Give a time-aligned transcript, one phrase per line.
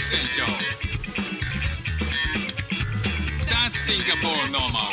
[0.00, 0.44] 船長
[3.46, 4.90] That's Singapore normal.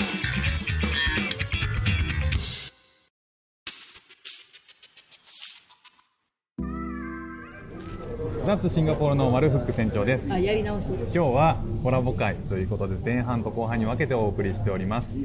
[8.47, 10.31] ザッツシンガポールの丸フック船長です。
[10.33, 15.19] あやり直し今日はコラボ会ということで前半と後半に分けてお送りしております。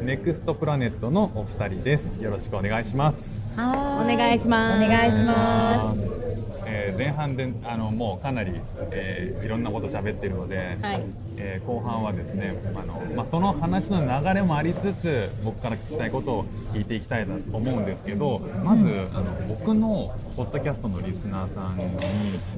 [0.00, 2.22] ネクストプラネットのお二人です。
[2.22, 3.52] よろしくお願いします。
[3.54, 4.84] お願いします。
[4.84, 6.20] お願いします。
[6.20, 6.31] す、
[6.74, 8.52] えー前半であのもうかなり、
[8.90, 11.02] えーいろんなこと喋ってるので、はい。
[11.36, 21.84] えー後半はですねあの、まあ、その話の流れもありつつ僕から聞きたいことを聞いていきたいなと思うんですけどまずあの僕のポッドキャストのリスナーさんに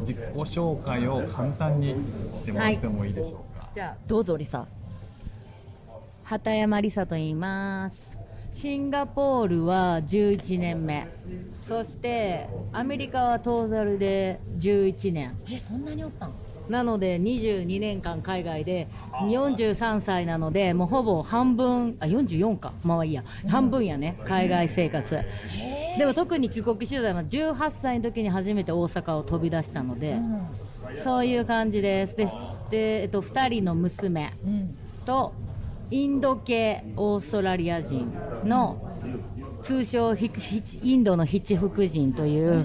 [0.00, 1.94] 自己紹介を簡単に
[2.34, 4.66] してもらってもいいでしょうか、じゃあどうぞリサ。
[6.24, 8.18] 畑山梨沙と言います
[8.54, 11.08] シンガポールは11年目。
[11.66, 15.36] そしてアメリカはトータルで11年。
[15.50, 16.32] えそんなにおったん？
[16.68, 18.86] なので22年間海外で
[19.28, 22.72] 43歳なのでもうほぼ半分あ44か。
[22.84, 23.24] まあいいや。
[23.48, 24.16] 半分やね。
[24.24, 25.20] 海外生活。
[25.98, 30.20] でも特に帰国取材は18歳の時に初めて大阪を飛び出したので、
[31.02, 32.16] そういう感じです。
[32.16, 32.26] で
[32.70, 34.76] で、えっと、2人の娘うん。
[35.04, 35.32] と
[35.90, 38.10] インド系オーストラリア人
[38.44, 38.78] の
[39.62, 40.14] 通称
[40.82, 42.64] インドの七福神という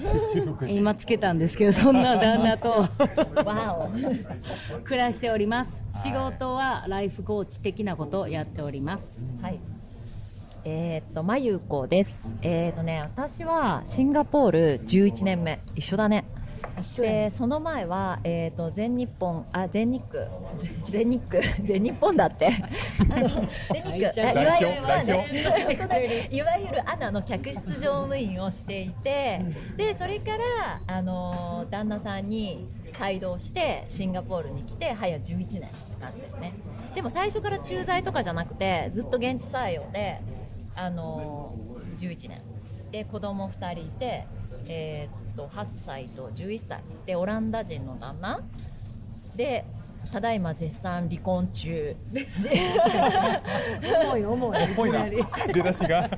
[0.68, 2.84] 今つけたんですけどそんな旦那と。
[3.44, 3.90] わ
[4.84, 5.82] 暮らしております。
[5.94, 9.26] 仕事はライフコーチ的なことをやっております。
[9.40, 9.58] おはい。
[10.64, 12.36] えーっとまゆうこです。
[12.42, 15.60] えーっとね私はシンガポール11年目。
[15.74, 16.26] 一緒だね。
[16.36, 16.39] 一
[16.98, 20.28] でその前は、えー、と全日本あ全日空。
[20.84, 21.42] 全日空。
[21.64, 22.48] 全日本だって。
[23.72, 24.28] 全日空。
[24.28, 25.64] あいわゆる代表。
[25.64, 29.40] 本当だいわゆるアナの客室乗務員をしていて
[29.76, 32.68] でそれからあの旦那さんに
[33.00, 35.68] 帯同してシンガポールに来て早11年って
[36.00, 36.54] 感じですね。
[36.94, 40.20] でも最初から駐在とかじゃなくてずっと現地採用で
[40.74, 41.54] あの
[41.98, 42.42] 11年。
[42.90, 44.26] で子供2人いて、
[44.66, 48.42] えーっと8歳と11歳でオランダ人の旦那。
[49.34, 49.64] で
[50.12, 51.96] ただいま絶賛離婚中。
[53.82, 54.58] 重い重い。
[54.58, 55.06] っぽいな。
[55.52, 56.08] 出だしが。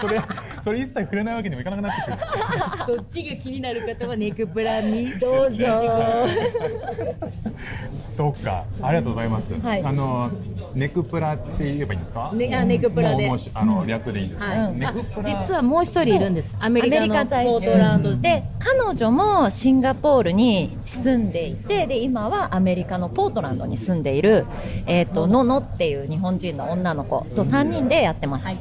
[0.00, 0.20] それ
[0.62, 2.16] それ一切触れないわけにもいかなくなってくる。
[2.96, 5.10] そっちが気になる方はネクプラに。
[5.18, 5.66] どうぞ。
[8.12, 8.64] そうか。
[8.82, 9.82] ありがとうございます、はい。
[9.82, 10.30] あの
[10.74, 13.16] ネクプラって言えばいいんですか、ねあネクプラで。
[13.16, 15.22] もうもうしあの略でいいんですか、はい、あネクプラ。
[15.22, 16.56] 実はもう一人いるんです。
[16.60, 18.42] アメリカのポートランドで。
[18.58, 24.46] 彼女もシンガポールに住んでいてで今はアメリカのポートランドに住んでいる、
[24.86, 28.56] えー、とノノっていう日本人の女の子と3人でやってます、はい。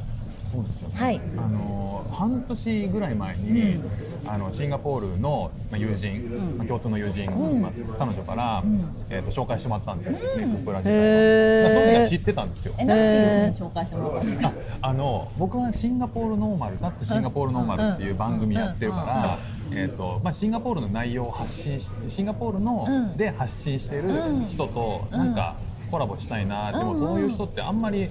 [0.51, 0.95] そうですよね。
[0.97, 1.21] はい。
[1.37, 1.77] あの
[2.17, 3.79] 半年ぐらい前に、
[4.25, 7.29] あのシンガポールのまあ友人、まあ共通の友人、
[7.61, 8.63] まあ、彼女から、
[9.11, 11.63] えー、と紹介してもらったんですよ、ネクプラ自体へー。
[11.65, 12.73] はその時は知ってたんですよ。
[12.79, 14.47] えなんていうふうに紹介してもらったんですか
[14.81, 19.37] ああの僕はシンガポールノーマル「ザッツシンガポールノーマル」っていう番組やってるから、
[19.71, 23.17] えーとまあ、シンガポールの内容を発信しシンガポールの、うん。
[23.17, 24.09] で発信してる
[24.49, 25.55] 人となんか
[25.91, 28.09] コラボしたいな、でもそういう人ってあんまり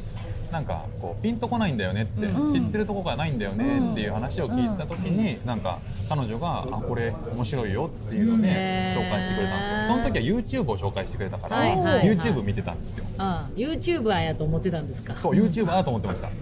[0.53, 8.49] なんかこうピンとこないんだよねって、知ってるとこがないんだよねっていう話を聞いた時に、なんか彼女が「あこれ面白いよ」っていうので
[8.97, 9.97] 紹介してくれたんですよ。
[9.97, 12.17] その時は YouTube を紹介してくれたから、はいはいはい。
[12.17, 13.05] YouTube 見てたんですよ。
[13.19, 15.17] あ YouTuber やと思ってたんですか？
[15.17, 16.27] そう YouTuber だと思ってました。
[16.27, 16.33] は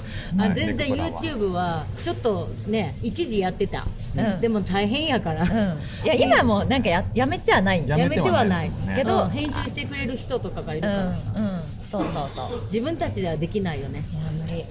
[0.49, 0.51] い。
[0.51, 3.87] あ全然 YouTube はちょっとね一時やってた、
[4.17, 4.41] うん。
[4.41, 5.49] でも大変やから、うん、
[6.05, 9.31] いや今もなんかややめちゃないややめてはないけどうん。
[9.31, 10.99] 編集してくれる人とかがいるうんか
[11.39, 11.61] ら、うん
[12.03, 12.65] そうそうそう。
[12.67, 14.05] 自分たちではできないよね。
[14.13, 14.65] いや無理、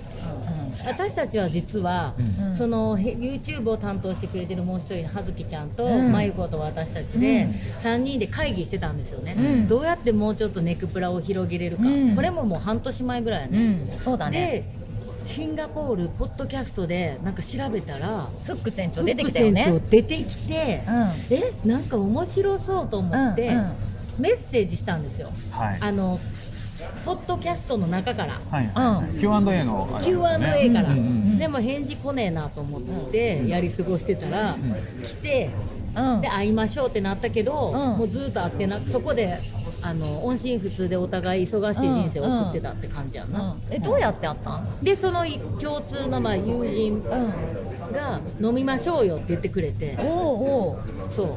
[0.85, 2.13] 私たちは実は、
[2.47, 2.56] うん。
[2.56, 6.11] そのへ YouTube を担当してくれてるもう一人の葉月ちゃんと、うん。
[6.11, 7.51] まゆこと私たちで、うん。
[7.51, 9.67] 3人で会議してたんですよね、うん。
[9.67, 12.16] どうやってもうちょっとネクプラを広げれるか、うん。
[12.16, 14.40] これももう半年前ぐらいやうね、んうん、そうだね。
[14.40, 14.84] で
[15.25, 19.63] シンガポールポッドキャストでなんか調べたらフック船長出てきたよね。
[19.63, 21.35] フック船長出てきて、うん。
[21.38, 23.72] えなんか面白そうと思って、うんうん。
[24.19, 25.31] メッセージしたんですよ。
[25.52, 25.78] はい。
[25.79, 26.19] あの
[27.06, 28.40] ポッドキャストの中から。
[28.50, 30.03] はいはいはい、Q&A のね。
[30.03, 34.56] Q&A から、うんうんうんでも返事来ねえなと思ってやり過ごしてたら、
[35.03, 35.50] 来て
[35.96, 36.22] うん。
[36.22, 37.97] で会いましょうってなったけど、ん。
[37.97, 39.40] もうずっと会ってなそこで
[39.82, 43.74] あの音信不通でお互い忙しい人生を送ってたって感じやんな、うん。
[43.74, 44.68] えどうやって会ったん？
[44.82, 45.26] でその
[45.59, 47.03] 共通のまあ友人
[47.91, 49.97] が飲みましょうよって言ってくれて。
[50.00, 50.79] おおお
[51.09, 51.28] そう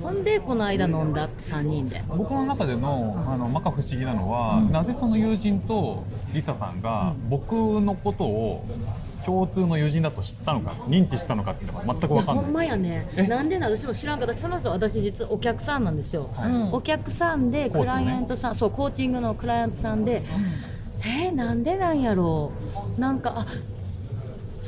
[0.00, 2.02] ほんでこの間飲んだって3人で。
[2.08, 8.64] 僕の中でのあの摩訶不思議なのは、なぜその友人とリサさんが僕のことを
[9.26, 12.50] 共通の友人だと知ったのか認知したのかっていうのが全く分かんほない。
[12.50, 13.06] んまやね。
[13.16, 13.26] え？
[13.26, 14.34] なんでな私も知らんかった。
[14.34, 16.30] その人私実はお客さんなんですよ、
[16.72, 20.22] お客さんでクライアントさん、そうコーチングのクライアントさんで、
[21.00, 22.52] えー、なんでなんやろ
[22.96, 23.00] う。
[23.00, 23.46] なんかあ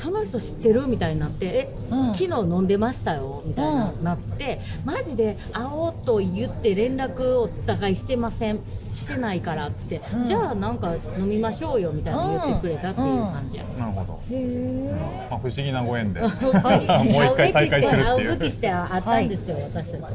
[0.00, 2.14] その人知ってるみたいになってえ、うん。
[2.14, 10.26] 昨日飲んでましたよみたいな、うんなってマジで会おうと言って連絡をお互いしてませんしてないからっつって、うん。
[10.26, 16.20] じゃあなんか飲みましょうよみたいな言ってくれたっていう感じや、なるほど、へまあ、不思議なご縁で。
[16.25, 18.35] もう会一回再会するって会いう。
[18.35, 20.12] うべきして会ったんですよ、私たち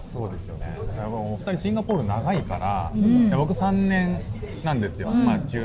[0.00, 0.66] そうですよね。
[1.10, 3.28] お二人シンガポール長いから、ん。
[3.28, 4.20] いや僕3年
[4.62, 5.24] なんですよ、ん。
[5.24, 5.64] まあ、中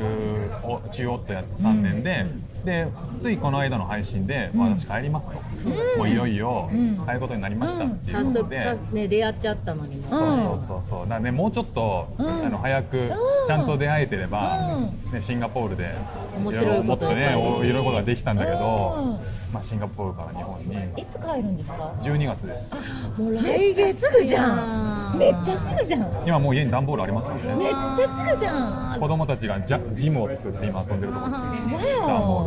[0.63, 2.25] お中央とやって3年で、
[2.65, 2.88] で
[3.21, 4.59] ついこの間の配信で、ん。
[4.59, 7.04] 私帰りますと、もういよいよん。
[7.06, 11.07] 帰ることになりましたっていう早ことで、速さ、ね、出会っちゃったのにもそうそうそうそう。
[11.07, 12.21] だねもうちょっと、ん。
[12.21, 13.12] あの早く
[13.48, 14.77] ちゃんと出会えてれば、
[15.13, 15.89] ね、シンガポールで
[16.38, 19.38] 面白いもっとねいろいろことができたんだけど、うん。
[19.54, 20.75] まあ、シンガポールから日本に。
[21.01, 22.75] いつ帰るんですか？12月です。
[23.18, 25.18] もうめっちゃすぐじゃん。
[25.18, 26.12] めっちゃすぐじゃん。
[26.25, 27.63] 今もう家に段ボールありますからね。
[27.63, 29.00] めっちゃすぐじゃん。
[29.00, 31.38] 子供たちがジャジムを作って今遊んでるところで
[31.83, 32.07] すよ。
[32.07, 32.46] 段ボー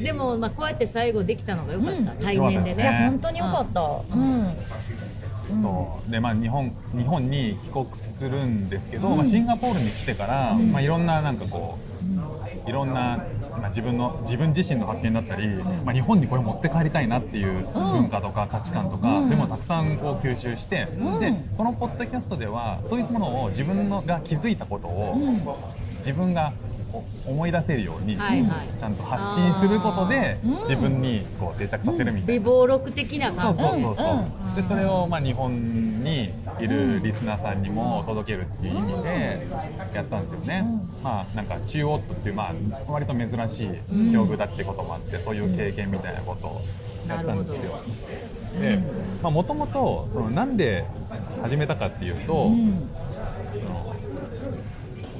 [0.00, 2.18] でも、まあ、こうやって最後できたのが良かった、うん。
[2.18, 2.82] 対面でね。
[2.84, 3.08] ね。
[3.10, 3.80] 本当によかった。
[4.14, 4.56] うん。
[5.62, 6.10] そう。
[6.10, 11.78] でまあ日本日本に帰国するんですけど、まあ、シンガポールに来てから、まあ、いろんななんかこ
[12.66, 15.48] ういろんな、まあ、自分の自分自身の発見だったり、
[15.84, 20.86] まあ、日本にこれ持って帰りたいなっていう文化とか価値観とか、そういうものをたくさんこう吸収して、
[21.20, 25.56] でこのポッドキャストではそういうものを自分のが気づいたことを、
[25.96, 26.52] 自分が
[27.26, 28.50] 思い出せるように、はいはい。
[28.80, 30.50] ちゃんと発信することでうん。
[30.62, 32.40] 自分にこう定着させるみたいな。
[32.40, 33.60] 微暴録的なそう感じ。
[33.62, 34.52] そうそうそう、う。
[34.52, 36.30] んでそれをまあ日本に
[36.60, 39.46] いるリスナーさんにも届けるっていう意味で
[39.94, 40.64] やったんですよね、
[41.02, 42.54] まあなんか中央っていうまあ
[42.88, 43.68] 割と珍しい
[44.12, 46.60] 境遇だってこともあってそういう経験みたいなことを
[47.08, 47.78] やったんですよ。
[48.62, 48.82] で
[49.22, 50.84] もともとそのなんで
[51.42, 52.88] 始めたかっていうと、うん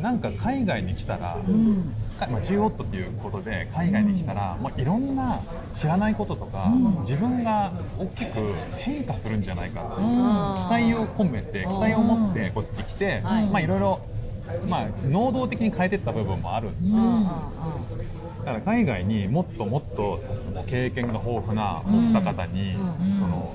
[0.02, 1.94] なんか海外に来たら、うん。
[2.18, 5.40] かまあ、中央っていうことで海外に来たら、まあ、いろんな
[5.72, 13.66] 知らないこととか、自分が大きく変化するんじゃないかうあー期待を込めて期待を持ってこっち来て、はいまあい。
[13.66, 14.00] ろいろ、
[14.68, 17.24] まあ、能動的に変えていった部分もあるんですよ、うん。
[17.24, 20.20] だから海外にもっともっと
[20.66, 22.74] 経験が豊富なお二方に、
[23.18, 23.54] その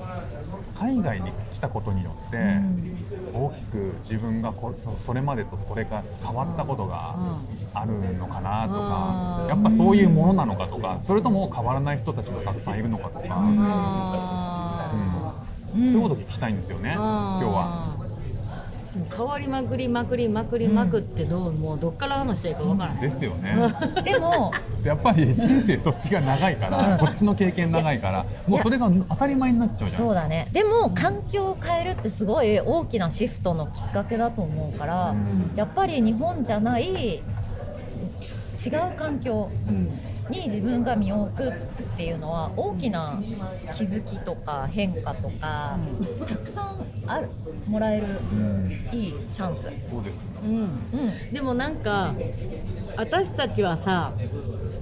[0.74, 2.36] 海外に来たことによって、
[3.34, 7.16] 大きく自分がこそそれまでとこれが変わったことが
[7.74, 9.48] あるのかなとか、うん。
[9.48, 14.90] やっぱそういうものなのかとかそれとも変わらない人たちもたくさんいるのかとか、あ
[15.74, 15.92] うん。
[15.92, 17.93] そういうこと聞きたいんですよね、ー今日は。
[19.16, 23.56] 変わりまくりまくりまくりまくってどう、もうどっから話していいかわからない、ですよね。
[24.04, 24.52] でも
[24.84, 30.48] やっぱり人生そっちが長いから、こっちの経験長いから、もうそれが当たり前になっちゃうじゃないそうだね。
[30.52, 35.56] でも環境を変えるってすごい大きなシフトのきっかけだと思うから、うん。
[35.56, 39.50] やっぱり日本じゃない違う環境
[40.28, 41.54] に自分が身を置くっ
[41.96, 43.26] ていうのは大きな
[43.70, 45.80] 気づきとか変化とか、
[46.24, 47.30] たくさんある
[47.66, 48.26] もらえる
[48.90, 50.88] いいチャンス、そうですうん。
[50.92, 51.26] うん。
[51.32, 52.20] でもなんか
[52.96, 54.18] 私たちはさ
[54.72, 54.73] で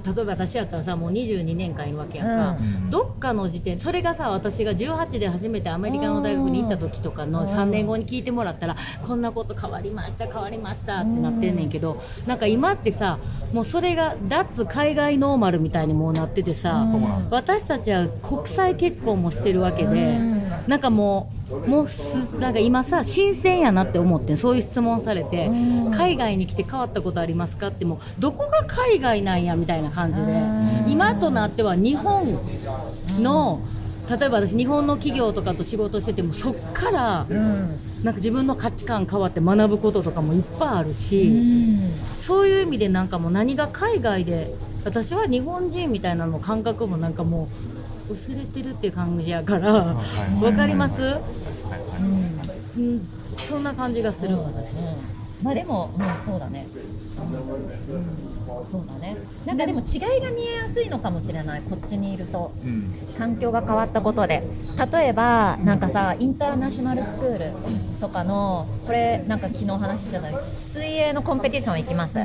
[0.00, 2.90] 例えば私やったらさもう22年間いるわけやんか、うん。
[2.90, 13.18] どっかの時点それがさ私が18で初めてアメリカの大学に行った時とかの3年後に聞いてもらったらこんなこと変わりました変わりましたってなってんねんけどなんか今ってさ
[13.52, 16.86] もうそれが脱海外ノーマルみたいにもうなっててさ
[17.30, 25.50] 私たちは国際結婚もしてるわけでうんなんかもうもうすなんか今さ新鮮やなって思ってんそういう質問されて
[25.94, 30.42] 海外に来て変わったことありますかってもうどこが海外なんやみたいな感じで
[30.88, 32.38] 今となっては日本
[33.20, 33.60] の
[34.08, 37.92] 例えば私日本の企業とかと仕事しててもそっからうん。
[38.02, 41.30] なんか自分の価値観変わって学ぶこととかもいっぱいあるし、
[42.18, 44.48] そういう意味でなんかもう何が海外で
[44.84, 47.71] 私は日本人みたいなの感覚もなんかもう
[48.10, 49.96] 薄れてるっていう感じやからわ
[50.56, 51.02] かります、
[53.38, 54.76] そんな感じがする私、
[55.42, 56.66] まあでも、うん、そうだね、
[57.18, 57.98] う
[58.62, 59.16] ん、そうだね。
[59.46, 62.52] なんかでも違いが見えやすいのかもしれないこっちにいると。
[62.64, 62.92] うん。
[63.18, 64.42] 環境が変わったことで。
[64.92, 67.52] 例えばなんかさインターナショナルスクール
[68.00, 72.18] とかのこれなんか昨日話してたの水泳のコンペティション行きます、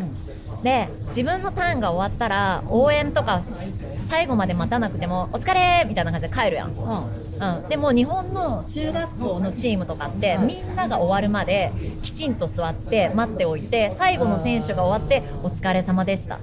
[0.63, 3.75] で自分のターンが終わったら応援とかし
[4.07, 6.71] 最後まで待たなくてもお疲れみたいな感じで帰るやん。
[6.71, 11.71] うん、でも日本の中学校のチームとかってみんなが終わるまで
[12.01, 16.37] きちんと座って待っておいて最後の選手が終わってお疲れ様でした。
[16.37, 16.39] っ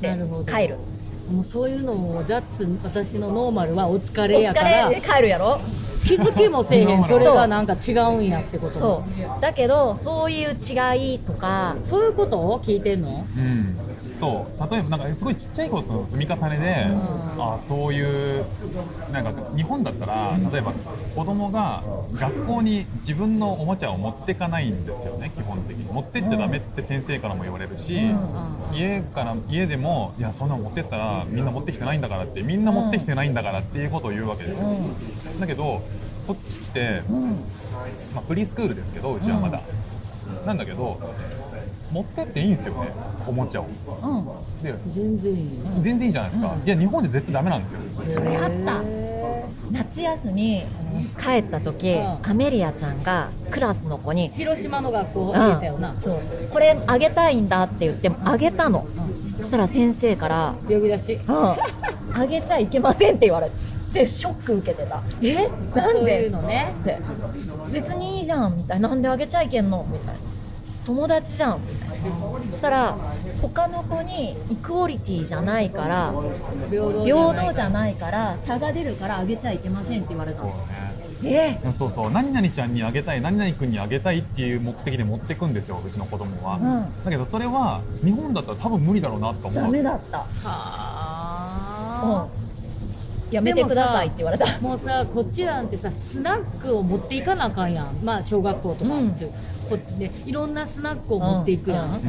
[0.00, 0.44] てなるほど。
[0.44, 0.76] 帰る。
[1.32, 4.86] もうそういうのもザッツ私のノーマルはお疲れおやから。
[4.86, 5.56] 疲れで帰るやろ
[6.08, 7.04] 気づきもせえへん。
[7.04, 8.78] それがなんか違うんやってこと。
[8.78, 9.04] そ
[9.38, 9.40] う。
[9.40, 11.76] だけどそういう違いとか。
[11.82, 12.38] そういうこと？
[12.38, 13.24] を聞いてんの？
[13.36, 13.76] うん
[14.18, 14.70] そう。
[14.70, 16.86] 例えばなんかすごいちっちゃいことの積み重ねで、
[17.38, 18.44] あそういう
[19.12, 21.82] なんか日本だったら例えば子供が
[22.14, 25.92] 学校に自分のおもちゃを持ってかないんですよね基本的に。
[25.92, 27.98] 持ってっちゃダメって先生からも言われるし、
[28.72, 34.68] 家から家でもいやそんなの持ってったらみんな持ってきてないんだからってみんな持ってきてないんだからっていうことを言うわけですよ、
[35.40, 35.82] だけど
[36.26, 37.02] こっち来て、
[38.14, 39.62] まあ、プリスクールですけどうちはまだ、
[40.44, 41.00] なんだけど
[41.92, 42.90] 持ってっていいんですよね
[43.26, 43.66] おもちゃを。
[44.62, 45.38] で全然いい。
[45.40, 45.48] よ
[45.82, 47.80] 全然いいじゃないですか、いや日本で絶対ダメなんですよ。
[48.06, 48.82] それあった。
[49.70, 50.62] 夏休み
[51.20, 52.30] 帰った時うん。
[52.30, 55.94] アメリアちゃんがクラスの子に広島の学校うん入れたよな。
[56.00, 56.18] そう。
[56.52, 58.86] これあげたいんだって言ってあげたの、
[59.38, 61.54] そしたら先生から呼び出し「うん、
[62.20, 63.50] あげちゃいけません」って言われ
[63.92, 65.48] てショック受けてた「え？
[65.74, 66.72] なんそういで?」うのね。
[66.80, 66.98] って。
[67.72, 68.88] 別にいいじゃんみたいな。
[68.88, 69.84] なんであげちゃいけんの？
[69.90, 70.20] みたいな。
[70.86, 71.60] 友達じゃん。
[71.60, 71.74] み
[72.50, 72.96] そしたら
[73.42, 76.14] 他の子にイクオリティじゃないから
[76.70, 77.04] 平等
[77.52, 80.50] じゃ平ないから差が出るからあげちゃいけませんって言われたの。
[80.50, 80.58] そう
[81.24, 81.60] ね。
[81.64, 81.72] え？
[81.72, 82.12] そうそう。
[82.12, 87.04] 何々ちゃんにあげたい何々君にあげたいっていう目的で持ってくんですようちの子供は、うん。
[87.04, 89.64] だけどそれは日本だったら多分無理だろうなと思う。
[89.64, 92.28] ダメだった、は
[93.28, 94.46] うん、やめてくださいって言われた。
[94.46, 97.96] あもうさこっちなんてさスナックを持っていかなあかんやん。
[98.04, 99.12] まあ小学校とか、うん
[99.68, 102.00] こっちでいろんなスナックを持っていくやん、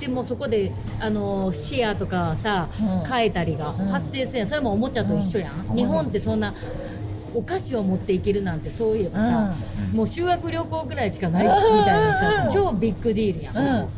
[0.00, 3.10] でもそこであのシェアとかさ、うん。
[3.10, 4.48] 変えたりが発生するやん。
[4.48, 6.52] それもおもちゃと一緒やん、日本ってそんな
[7.34, 9.54] お菓子を持っていけるなんてそういえばさ、
[9.94, 11.60] もう修学旅行ぐらいしかないみたい
[12.00, 13.88] なさ、超ビッグディールやん、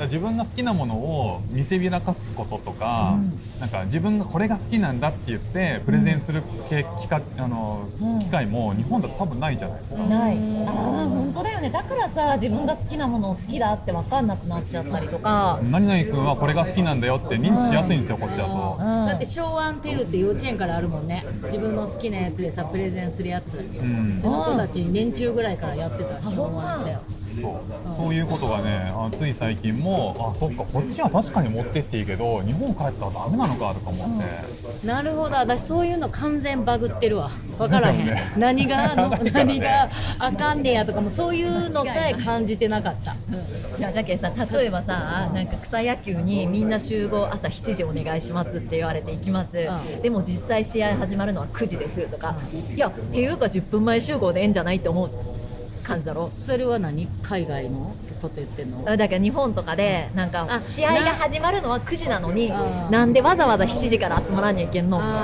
[0.00, 3.16] 自分が好きなものを見せびらかすこととか、
[3.60, 10.36] なんか自分がこれが好きなんだって言ってプレゼンするけ機会あの、うん機会も日本だと多分ないじゃないですか、ない。
[10.66, 10.74] ああ
[11.08, 11.70] 本当だよね。
[11.70, 21.24] だからさ自分が好きなものを好きだって分かんなくなっちゃったりとか、何々君はこれが好きなんだよって認知しやすいんですよ、こっちだと、うん、だって昭和テルって幼稚園からあるもんね。
[21.44, 27.96] 自分の好きなやつでさプレゼンするやつ、ううんちの子たち年中ぐらいからやってた昭和テルそう。
[27.96, 35.36] そういうことがねあつい最近もあそっかこっちは確かに持ってっていいけど日本帰ったらダメなのかとか思って、なるほど。
[35.36, 37.30] 私そういうの完全バグってるわ。
[37.58, 38.22] 分からへん、ね。
[38.36, 39.88] 何が の何が
[40.18, 43.12] あかんねやとかもそういうのさえ感じてなかった、
[43.78, 50.02] いやだけどさ例えばさなんか草野球にみんな集合朝7時お願いしますって言われて行きます、うん。
[50.02, 52.36] でも実際試合始まるのは9時ですとか、
[52.74, 55.10] いやっていうか10分前集合でええんじゃないって思う
[55.84, 56.28] 感じだろ？
[56.28, 57.06] それは何？
[57.22, 57.94] 海外の？
[58.22, 58.84] こと言ってんの？
[58.84, 62.50] だから日本とかでなんかあ試合が始まるのは9時なのに
[62.90, 63.12] なん。
[63.12, 64.98] でわざわざ7時から集まらんにゃいけんの？
[64.98, 65.20] みたいな。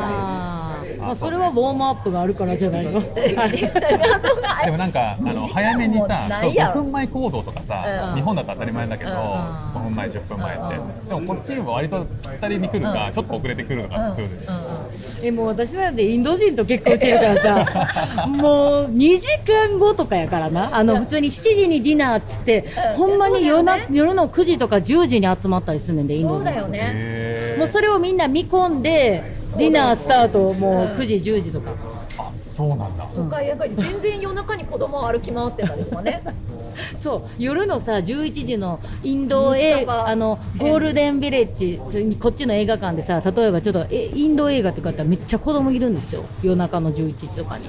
[1.01, 3.01] まあそれはウォームアップがあるからじゃないの？
[3.01, 6.81] でもなんかあの 早めにさないやろ。
[6.81, 8.17] 5分前行動とかさ、うん。
[8.17, 9.17] 日本だと当たり前だけど、うん。
[9.17, 14.29] 5分前10分前って、でもこっちは割とぴったりに来るか、ちょっと遅れてくるとかってす。
[14.29, 14.53] るでしょ、
[15.23, 18.27] えもう私なんてインド人と結婚してるからさ。
[18.27, 20.77] もう2時間後とかやからな。
[20.77, 22.65] あの普通に7時にディナーっつって
[22.97, 29.23] ほんまに夜な、夜の9時とか10時に集まったりするねんでインド人そうだよねへもうそれをみんな見込んで
[29.59, 31.71] ディナースタートもう9時10時とか。
[32.19, 36.23] あそうなんだ、とかやっぱり全然夜中に子供歩き回ってたりとかね
[36.97, 41.79] そう夜のさ11時のインド映ムスタファあのゴールデンビレッジ
[42.19, 46.25] こっちの映画館でさ例えばちょっとえインド映画とかやったらめっちゃ子供いるんですよ。
[46.43, 47.65] 夜中の11時とかに。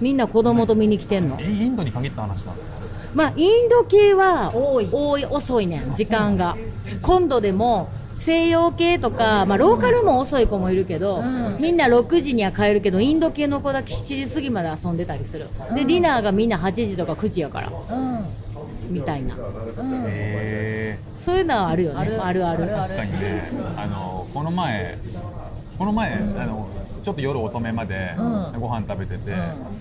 [0.00, 1.36] みんな子供と見に来てんの。
[1.40, 2.80] えインドに限った話なんですか？
[3.14, 4.88] まあインド系は多い。
[4.90, 5.94] 多い遅いねん。
[5.94, 6.56] 時間が。
[7.02, 11.56] 今度でも西洋系とか、まあ、ローカルも遅い子もいるけど、ん。
[11.58, 15.46] みみんな6時には帰るけどインド系の子だけ7時過ぎまで遊んでたりする。
[15.74, 17.70] でディナーがみんな8時とか9時やから。
[18.90, 19.36] みたいな。
[20.08, 21.98] へそういうのはあるよね。
[22.00, 22.24] ある。
[22.24, 22.64] あるある。
[22.64, 23.50] え確かにね。
[23.76, 24.98] あのこの前
[25.78, 26.68] この前、あの
[27.02, 28.22] ちょっと夜遅めまでう
[28.56, 28.60] ん。
[28.60, 29.32] ご飯食べてて、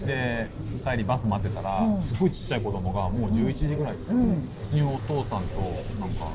[0.05, 0.47] で
[0.83, 2.01] 帰りバス待ってたら、うん。
[2.03, 4.47] すごいちっちゃい子供がもう11時ぐらいですよ、うん。
[4.63, 5.61] 普通にお父さんと
[5.99, 6.27] なんか、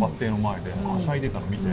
[0.00, 1.64] バス停の前ではしゃいでたの見て、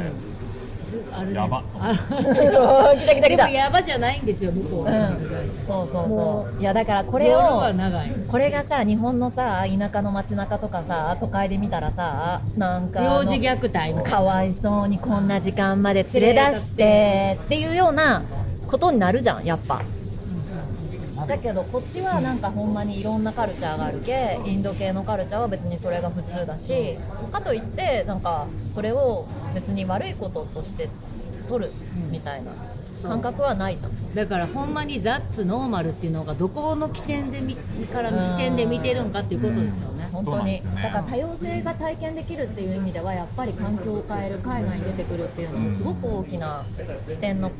[1.34, 1.64] やば。
[1.80, 3.46] あ来た来た来た。
[3.46, 5.48] でもやばじゃないんですよ向こうは、うん。
[5.48, 6.62] そうそうもそう。
[6.62, 8.12] いやだからこれ夜をは長い。
[8.30, 14.04] これがさ日本のさ田舎の街中とかさ都会で見たらさなんか幼児虐待の。
[14.04, 18.24] かわいそうにこんな時間まで連れ出してっていうような
[18.72, 19.82] ことになるじゃんやっぱ。
[21.28, 26.98] だけどこっちはなんかほんまにいろんなカルチャーがあるけインド系のカルチャーは別にそれが普通だし
[27.32, 30.90] かといってなんかそれを別に悪いこととして
[31.48, 31.72] 取る
[32.10, 32.52] みたいな
[33.02, 33.92] 感覚はないじゃん。
[34.16, 37.56] だからほんまにザッツノーマルっていうのがどこの起点で見
[37.88, 40.10] からの視点で見てるんかっていうことですよね。
[40.12, 40.64] 本当に、ね。
[40.84, 46.66] だから多様性が体験できるっていう意味ではやっぱり環境を変える海外に出てくるっていうのはすごく大きな
[47.08, 47.52] 視点の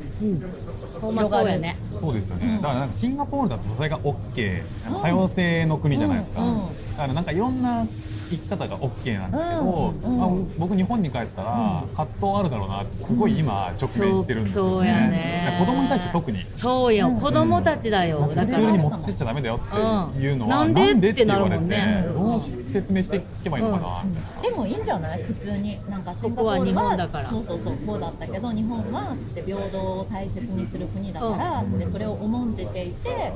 [1.00, 1.14] ほん。
[1.14, 1.76] まそうやね。
[1.98, 4.62] そうですよね、だからなんかシンガポールだとそれが OK
[5.00, 6.48] 多様性の国じゃないですか、うん。
[6.48, 6.90] うん。
[6.90, 7.86] だからなんかいろんな
[8.36, 15.56] 生き方が OK なんだけど、うんうんまあ僕日本に帰ったら葛藤あるだろうなってすごい今直面してるんですよね,、そうそうやね。
[15.58, 16.44] 子供に対して特に。
[16.56, 18.30] そうよ、子供たちだよ。
[18.34, 18.58] だから。
[18.72, 20.74] 持ってっちゃダメだよっていうのは、うん。
[20.74, 21.64] なんでって言われて
[22.12, 24.42] どう説明していけばいいのかなみたいな。
[24.42, 25.22] でもいいんじゃない？
[25.22, 27.28] 普通になんかシンガポールここは日本だから。
[27.28, 33.32] そうそうそうこうだったけど日本はって平等を大切にする国だから、でそれを重んじていて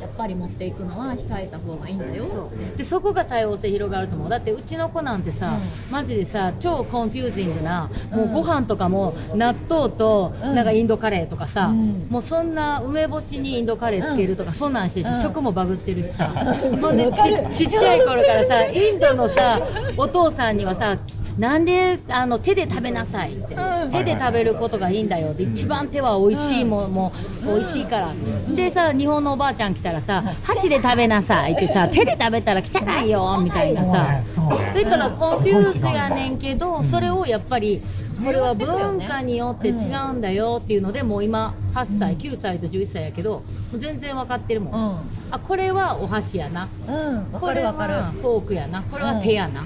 [0.00, 2.50] やっぱり持っていくのは控えた方がいいんだよ。
[2.76, 4.28] でそこが多様性広がると思う。
[4.28, 5.58] だってうちの子なんてさ、
[5.90, 10.54] マジでさ超 confusing なもうご飯とかも納豆とうん。
[10.54, 12.06] なんかインドカレーとかさ、うん。
[12.10, 15.22] もうそんな梅干しにインドカレーつけるとか、そんなんしてるし、うん。
[15.22, 16.30] 食もバグってるしさ、
[16.80, 17.10] そんで
[17.52, 19.60] ちちっちゃい頃からさインドのさ
[19.96, 20.96] お父さんにはさ
[21.38, 23.56] なんであの手で食べなさいって、
[23.92, 27.12] 手で食べることがいいんだよで一番手は美味しいもん、も
[27.44, 28.12] う美味しいから。
[28.54, 34.20] でさ日本のおばあちゃん来たらさ箸で食べなさいってさ 手で食べたら汚いよみたいなさ。
[34.26, 37.80] そだから confuse やねんけどそれをやっぱり
[38.24, 39.72] これは文化によって違
[40.10, 43.42] うんだよっていうのでもう今8歳9歳と11歳やけど
[43.76, 44.96] 全然分かってるもん、うん。
[45.30, 46.68] あこれはお箸やな。
[46.88, 47.32] うん。
[47.32, 48.82] わこれはフォークやな。
[48.82, 49.62] これは手やな、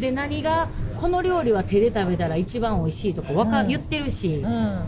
[0.00, 0.68] で何が
[1.02, 3.68] この料理は手で食べたら一番美味しいとかわか、うん。
[3.68, 4.84] 言ってるし、うん。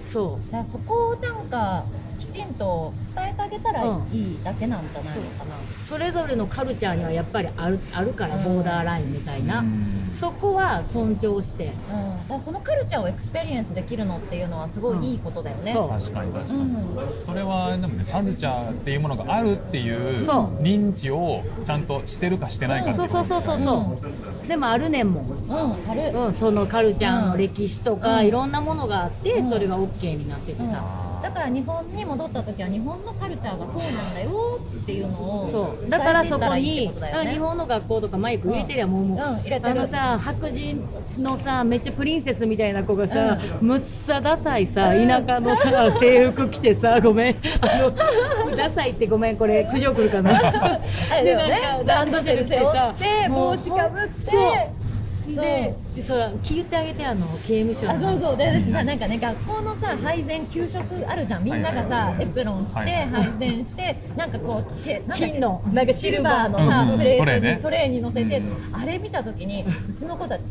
[0.00, 1.84] そだからそこをなんか
[2.18, 8.44] きちんと伝えてあげたらいうんいだけなんじゃないのかな、うそれぞれのカルチャーにはやっぱりあるあるからうん。
[8.44, 10.10] ボーダーラインみたいな、うん。
[10.14, 11.72] そこは尊重して。
[12.30, 15.88] うん、そのカルチャーを experience できるのっていうのはすごいいいことだよね、そう。
[15.88, 17.26] 確かに確かに、うん。
[17.26, 20.16] それはでもねカルチャーっていうものがあるっていう
[20.60, 23.98] 認知をちゃんとしてるかしてないかってうそうそうそうそ
[24.44, 26.18] う、でもあるねんもん、うん、ある。
[26.18, 27.28] うん、そのカルチャーうん。
[27.30, 28.26] の歴史とか、うん。
[28.26, 31.07] いろんなものがあって、それが OK になっててさ、だ
[31.38, 35.90] から日本に戻った時は日本のカルチャーがそうなんだよっていうのをそう。
[35.90, 39.70] だからそこに、日本の学校とかマイク入れてりゃもう,、もううん入れてる。
[39.70, 40.84] あのさ白人
[41.18, 47.36] のさめっちゃプリンセスみたいな子がさ、むっさダサいさ田舎のさ 制服着てさごめん。
[47.60, 47.78] あ
[48.50, 50.30] のダサいってごめんこれ苦情来るかな。
[50.36, 50.80] あ
[51.22, 51.46] れだよね。
[51.46, 52.94] でなんかランドセル着てさ
[53.28, 54.77] 帽子かぶって
[55.36, 58.36] ででそら聞いてあげてあの刑務所あのそうそう。
[58.36, 61.44] で私さなんかね学校のさ配膳給食あるじゃん。
[61.44, 70.42] みんながさエプロン着て配膳してなんかこう手金のなんかシルバーのさプレートにトレーに乗せてあれ見た時にうちの子たち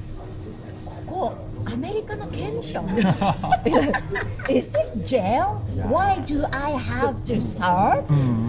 [0.86, 1.34] ここ
[1.68, 2.82] アメリカの刑務所
[4.50, 5.60] Is this jail?
[5.90, 8.06] Why do I have to serve?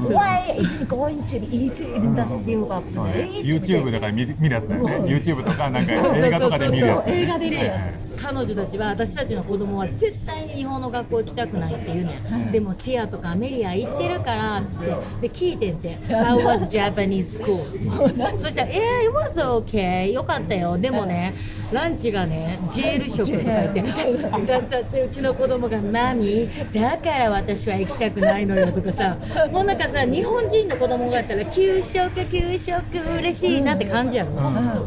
[0.09, 3.45] Why is it going to be eaten in the silver そうね plate?
[3.45, 14.87] YouTube だから見るやつだよね YouTube とかなんか映画とかで見るやつだよね映画で見るやつ彼女たちは私たちの子供は絶対に日本の学校行きたくないって言うねん、でもチアとかアメリア行ってるからっつって
[15.21, 17.59] で聞いてんて「How was Japanese school?
[18.39, 20.13] 」そしたら「えー、it was okay.
[20.13, 20.77] よかったよ。
[20.79, 21.33] でもね
[21.73, 29.17] ランチがねジェール食」とか言ってださってうちの子供が「マミだから私は行きたくないのよ」とかさ
[29.53, 32.83] もうなんかさ日本人の子供がやったら「給食給食
[33.19, 34.31] 嬉しいな」って感じやろ、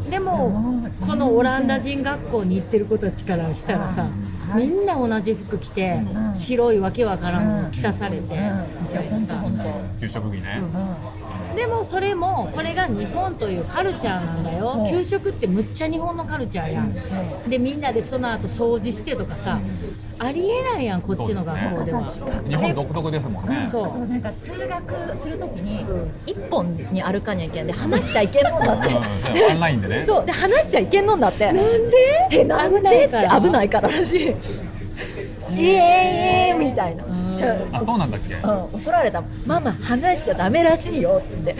[0.09, 4.07] でもこのオランダ人学校に行ってる子たちからしたらさ
[4.55, 6.01] みんな同じ服着て
[6.33, 8.21] 白いわけわからんの着さされて。
[8.21, 8.29] み
[8.89, 9.43] たいなさ
[9.99, 10.61] 給食着ね、
[11.55, 14.87] でもそれもこれが日本というカルチャーなんだよ。
[14.89, 16.93] 給食ってむっちゃ日本のカルチャーやん。
[17.49, 19.59] でみんなでその後掃除してとかさ
[20.23, 22.03] ありえないやんこっちの学校では。
[22.03, 23.67] 日本独特ですもんね。
[23.67, 24.07] そう。
[24.07, 25.83] なんか通学するときに
[26.27, 28.93] 一本に歩かにゃいけんで話しちゃいけんのんだって。
[28.93, 30.03] うんオンラインでね。
[30.07, 30.25] そう。
[30.25, 31.47] で話しちゃいけんのんだって。
[31.47, 31.67] なんで？
[32.33, 32.79] えなんで？
[32.79, 34.35] 危ないからって危ないかららしい。
[35.57, 37.03] ええーみたいな。
[37.73, 38.35] あそうなんだっけ？
[38.43, 39.23] あ、うん、怒られた。
[39.47, 41.55] ママ話しちゃダメらしいよっつって。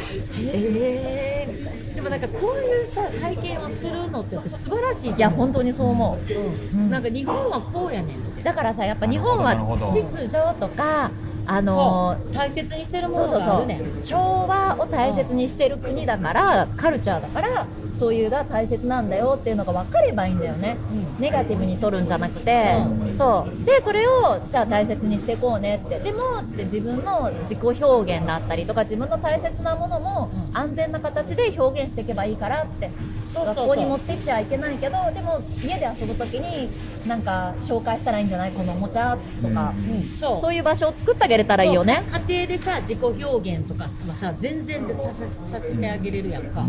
[0.53, 1.51] ええー。
[1.59, 6.77] みたいなでもなんかこういうさ体験をするのって素晴らしいいや本当にそう思う。
[6.77, 6.89] うん。
[6.91, 9.55] なんか日本はこうやねんだからさやっぱ日本は
[9.91, 11.11] 秩序とか
[11.47, 14.03] あの大切にしてるものがあるねん。
[14.03, 14.15] 調
[14.47, 20.77] 和を大切にしてる国だから、カルチャーだからそういうが大切なんだよっていうのが分かればいいんだよね、
[21.19, 22.75] ネガティブに取るんじゃなくて、
[23.17, 23.65] そう。
[23.65, 25.99] でそれをじゃあ大切にしていこうねって。
[25.99, 32.89] でもって自分の自己表現だったりとか自分の大切なものも安全な形で表現していけばいいからって
[33.33, 36.69] 学校に持ってっちゃいけないけどでも家で遊ぶ時に
[37.07, 38.51] なんか紹介したらいいんじゃない？
[38.51, 39.73] このおもちゃとか、
[40.13, 40.39] そう。
[40.39, 42.03] そういう場所を作ってあげれたらいいよね。
[42.27, 46.65] 家庭でさ自己表現とかはさ全然でさささせてあげれるやんか、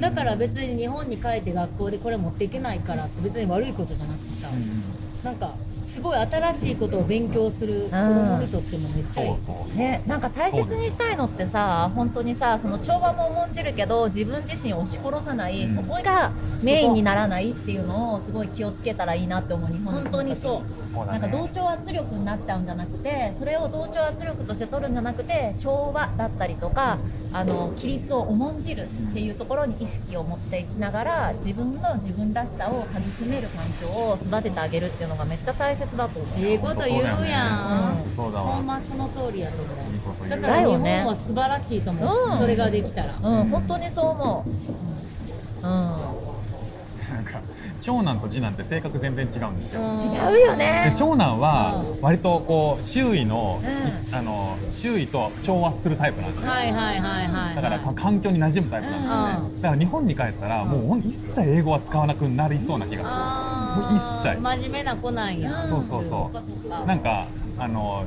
[0.00, 4.48] だから別に日本に帰って学校でこれ持っていけないからって別に悪いことじゃなくてさ、
[5.22, 5.54] なんか
[5.88, 9.26] すごい新しいことを勉強する子供にとってもめっちゃい
[9.74, 16.30] い、ね、なんか大切にしたいのってさ本当にさその調和も重んじるけど自分自身を押し殺さない、そこが
[16.62, 20.02] メインにならないっていうのをすごい気をつけたらいいなって思う日本に。
[20.02, 20.62] 本当にそ
[20.96, 21.06] う。
[21.06, 21.06] ね。
[21.06, 26.98] なんか同調圧力になっちゃうんじゃなくてそれを同調圧力として取るんじゃなくて調和だったりとか
[27.32, 36.44] あの規律を重んじるっていうところに意識を持っていきながら自分の自分らしさを育める環境を育ててあげるっていうのがめっちゃ大切だと思う。
[36.44, 38.56] ええこと言うやん、そうだわ。
[38.56, 40.26] ほんまその通りやと思う。
[40.26, 42.38] うだから日本は素晴らしいと思う、うん。
[42.38, 45.66] それができたら、うん、本当にそう思う。
[45.66, 46.27] うん、
[47.88, 50.94] 長男と次男って性格全然違うんですよ、違うよでね。
[50.98, 56.50] 長男は割とこう周囲の,、うあの周囲と調和するタイプなんですよ。
[56.50, 64.38] はいはいはいはいだから環境に馴染むタイプなんですよね、だから日本に帰ったらもう一切英語は使わなくなりそうな気があー。
[64.38, 66.04] もう一真面目な子なんや、するそうそう。
[66.04, 66.30] そ
[66.84, 67.26] うなんか
[67.58, 68.04] あの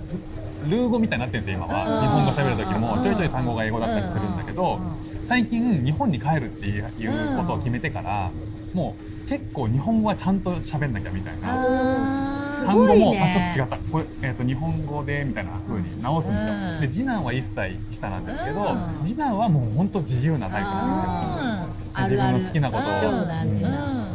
[0.70, 1.96] ルー語みたいになってるんですよ今は。
[1.96, 2.02] うん。
[2.02, 4.80] 日本語喋る時もちょいちょい単語が英語だったりするんだけど
[5.26, 8.30] 最近日本に帰るっていういうことを決めてから
[8.76, 12.44] もう結構日本語はちゃんと喋んなきゃみたいな。
[12.66, 13.32] 単語も、ね。
[13.56, 13.90] あちょっと違った。
[13.90, 16.82] これ、えー、と日本語でみたいな風に直すんですよ、うん。
[16.82, 19.06] で次男は1歳下なんですけど、うん。
[19.06, 21.92] 次男はもう本当自由なタイプなんですよ。
[21.94, 22.92] あ自分の好きなことを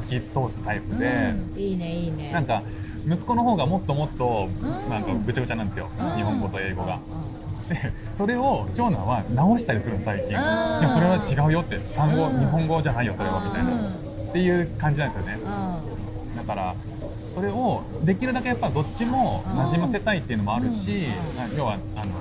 [0.03, 2.31] 突き通すタイプで、いいねいいね。
[2.33, 2.63] なんか
[3.09, 4.91] 息子の方がもっともっとうん。
[4.91, 6.17] なんかぐちゃぐちゃなんですよ、うん。
[6.17, 7.01] 日本語と英語が。
[7.71, 10.27] でそれを長男は直したりするの最近。
[10.27, 10.33] いん。
[10.35, 11.79] やそれは違うよって。
[11.97, 14.06] 単語、うん日本語じゃないよそれはみたいな、うん
[14.37, 15.39] っていう感じなんですよね。
[15.43, 16.75] うだから
[17.33, 21.05] それをできるだけやっぱどっちも馴染ませたいっていうのもあるし、
[21.57, 22.13] 要はあの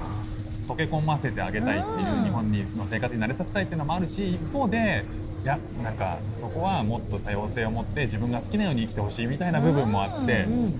[0.73, 2.23] 溶け込ませてあげたいっていう、うん。
[2.23, 5.03] 日本にの生活に慣れさせたいっていうのもあるし一方で
[5.43, 10.71] いやなんかそこはもっと多様性を持って自分が好きなように生きてほしいみたいな部分もあって、んうんうん。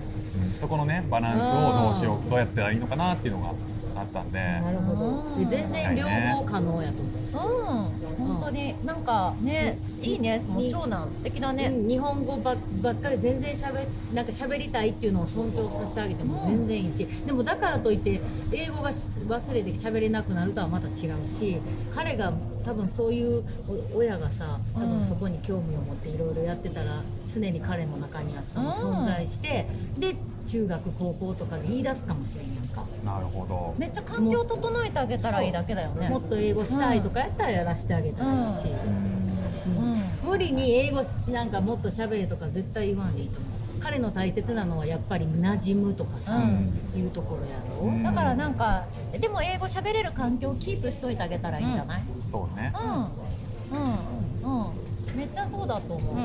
[0.58, 3.50] そこのねバランスをどうしようどうやったらいいのかなっていうのが
[4.00, 4.38] あったんで。
[4.38, 5.06] なるほど。
[5.36, 5.48] うん。
[5.48, 11.66] 全然両方可能やと思ううん、本当になんかね、いいね、その長男素敵だね。
[11.66, 18.20] うん日本語ばばっかり全然しゃべなんか喋りたいっていうのを尊重させてあげても全然いいしでもだからといって
[18.52, 21.56] 英語がし忘れて喋れなくなるとはまた違うし
[21.94, 22.32] 彼が
[22.64, 23.44] 多分そういう
[23.94, 29.66] お親がさ多分そこに興味を持っていろいろやってたら常に彼の中にはその存在して
[29.98, 32.84] で中学高校とかで言い出すかもしれんやんか。
[33.04, 33.74] なるほど。
[33.76, 36.08] めっちゃ環境整えてあげたらいいだけだよね。
[36.08, 38.68] もっと英語したいとかやったらやらせてあげたらいいし。
[39.66, 43.50] うん、無理に英語なんかもっと喋れとか絶対言わんでいいと思う。
[43.80, 46.98] 彼の大切なのはやっぱり馴染むとかさ、うん。
[46.98, 48.02] いうところやろ、うん。
[48.02, 48.84] だからなんか、
[49.20, 52.02] でも英語喋れる環境をキープしといてあげたらいいんじゃない？
[52.24, 52.72] そうね。
[52.80, 53.82] うん、
[54.44, 56.16] うん、うん、めっちゃそうだと思う。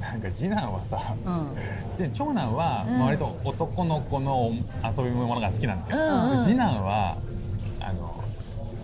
[0.00, 1.96] なんか次男はさうん。
[1.96, 3.00] で長男はうん。
[3.00, 4.52] 割と男の子の
[4.96, 7.18] 遊び物が好きなんですよ、うんうん次男は
[7.80, 8.24] あの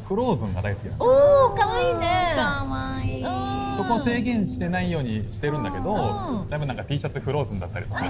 [0.09, 2.35] フローズンが大好きなのおお、可愛いね。
[2.37, 3.23] かわいい。
[3.23, 3.77] うん。
[3.77, 6.51] そこを制限してないようにしてるんだけどうん。
[6.51, 8.01] だいぶなんか T シャツフローズンだったりとか。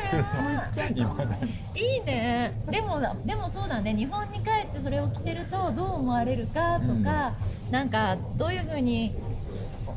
[0.00, 1.38] 作るの今ね
[1.74, 2.58] いいね。
[2.70, 3.94] でもでもそうだね。
[3.94, 7.34] 日本に帰ってそれを着てるとどう思われるかとか、
[7.70, 9.27] なんかどういうふうにお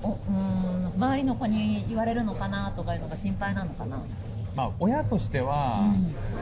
[0.03, 4.01] うん周りの子に言われるのかなとかいうのが心配なのかな。
[4.55, 5.93] まあ親としては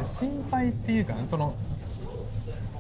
[0.04, 1.56] 心配っていうかその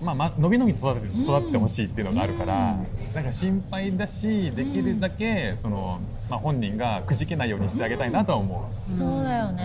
[0.01, 2.77] まあまあ伸び伸びと育てて育ってほしいっていうのがあるから、
[3.13, 9.63] なんか心配だしできるだけその、まあ、本人がくじけないようにしてあげたいなとは思う、そうだよね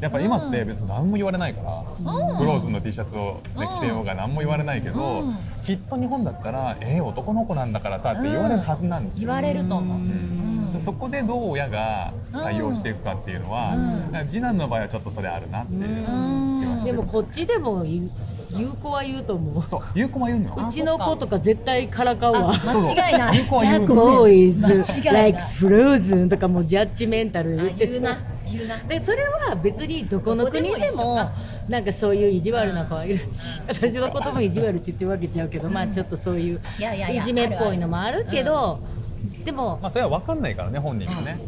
[0.00, 2.38] やっぱ今って別に何も言われないから、うん。
[2.38, 5.34] ブローズの T シャツを、ね、着てようが何も言われないけど、うん。
[5.62, 10.72] きっと日本だったら「えー、男の子なんだからさ」って言われるはずなんですよ、言われると思う、うん。
[10.72, 13.74] でそこでどう親が対応していくかっていうのは、
[14.26, 15.80] 次男の場合はちょっとそれあるなっていう
[16.60, 16.96] 気はしてる。
[16.98, 18.10] でもこっちでも言う
[18.56, 19.62] 言う子は言うと思う。
[19.62, 19.80] そう。
[19.94, 20.54] 優子も言うのよ。
[20.66, 22.52] うちの子とか絶対からかうわ。
[22.52, 23.38] 間違いない。
[23.38, 25.34] 優子は言う That の boys 間違いない。
[25.34, 28.02] Likes frozen とかもうジャッジメンタルで言って言う
[28.88, 31.30] でそれは別にどこの国でも
[31.68, 36.60] なんかそういう意地悪な子はいるし私のことも意地悪って言ってるわけちゃうけどまあちょっとそういう
[37.12, 38.80] いじめっぽいのもあるけど
[39.44, 41.38] でもまあそれは分かんないからね本人がね、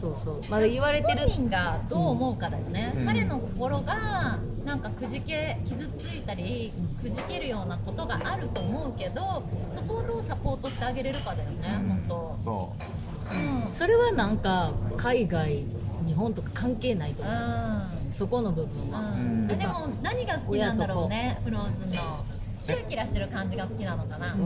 [0.00, 0.40] そうそう。
[0.50, 1.20] まだ言われてる。
[1.20, 3.06] 本人がどう思うかだよね、うん。
[3.06, 12.36] 彼の心がなんかくじけ傷ついたりくじけるようなことがあると思うけどそこをどうサポートしてあげれるかだよね、本当。
[12.42, 12.72] そ
[13.70, 13.74] う。
[13.74, 15.64] それはなんか海外
[16.06, 17.34] 日本とか関係ないと思う。
[18.10, 19.48] そこの部分は、うん。
[19.48, 22.24] でも何が好きなんだろうねフローズンの
[22.74, 24.36] キラキラしてる感じが好きなのかな、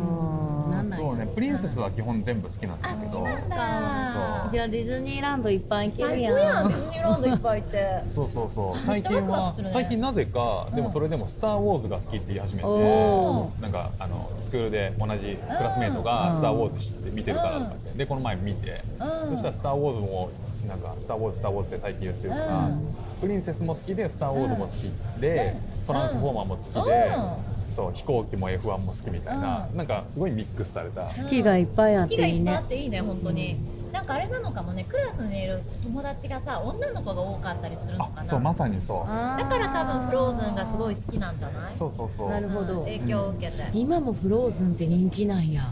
[0.97, 4.43] そうねプリンセスは基本全部好きなんですけどなんだ。
[4.43, 4.51] そう。
[4.51, 6.35] じゃあディズニーランドいっぱい行けるやん。
[6.35, 8.03] 最高やんディズニーランドいっぱい行って。
[8.15, 8.83] そうそうそう。
[8.83, 19.31] 最近は最近なぜかでもそれでも「スター・ウォーズ」が好きって言い始めておなんかあのスクールで同じクラスメートが「スター・ウォーズ」知って見てるからとかってでこの前見てうん。
[19.33, 20.31] そしたら「スター・ウォーズ」も
[20.69, 22.95] なんか「スター・ウォーズ」「スター・ウォーズ」って最近言ってるからうん。
[23.21, 25.57] プリンセスも好きで「スター・ウォーズ」も好きで
[25.87, 31.03] トランスフォーマーも好きでうそう飛行機も F1 も好きみたいななんかすごいミックスされた。
[31.03, 33.57] 好きがいっぱいあっ好きがいっぱいあていいねっていいね本当に、
[33.93, 38.23] なんかあれなのかもねクラスにいる友達がさ女の子が多かったりするのかな。
[38.23, 39.09] あそうまさにそう。
[39.09, 41.77] だだから多分フローズンがすごい好きなんじゃない？
[41.77, 42.29] そうそうそう。
[42.29, 42.81] なるほど。
[42.81, 45.63] うん影響を受けて、今もフローズンって人気なんや。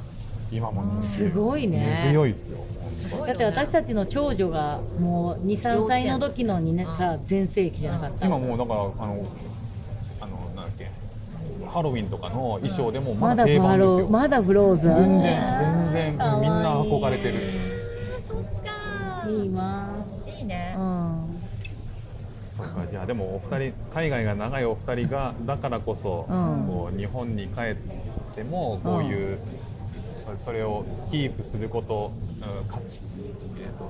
[0.51, 1.05] 今も人気。
[1.05, 1.87] すごいね。
[2.05, 2.59] 根強いっすよ
[3.27, 8.27] だって私たちの長女がもう23歳の時のにねさ全盛期じゃなかった。
[8.27, 9.27] 今もうだからあの
[11.69, 14.09] ハロウィンとかの衣装でもままだ定番ですよ。
[14.09, 16.41] ーまだフローズ全ン然全然かわいい。
[16.41, 17.35] みんな憧れてる。
[18.27, 19.29] そっか。
[19.29, 19.89] いいわ。
[20.27, 20.75] いいね。
[20.79, 21.41] うん。
[22.53, 26.67] そうかじゃあでもお二人海外が長いお二人がだからこそ、うん。
[26.67, 27.77] こう日本に帰っ
[28.35, 29.39] てもこういう、
[30.39, 33.01] そそれをキープすること、うん価値、
[33.59, 33.85] えーと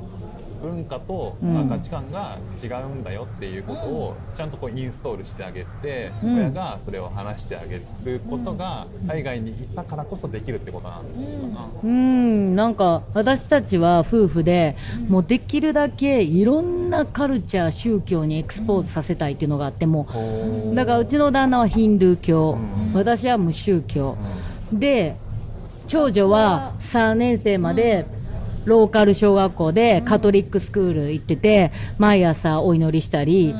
[0.63, 1.55] 文化と、うん。
[1.55, 6.35] まあ価値観が違うんだよっていうことをちゃんとこうインストールしてあげて、うん。
[6.37, 11.69] 親がそれを話してあげることが海外に行ったからこそできるってことなのかな。
[11.83, 12.57] うん。
[12.57, 14.77] なんか私たちは夫婦で
[15.09, 20.75] もうできるだけいろんなカルチャー宗教にエクスポーズさせたいっていうのがあってもほう。
[20.75, 22.95] だからうちの旦那はヒンドゥー教、うん。
[22.95, 24.17] 私は無宗教、
[24.73, 25.17] で
[25.87, 28.07] 長女は3年生まで
[28.69, 33.55] ローカル小学校でカトリックスクール行ってて毎朝お祈りしたり、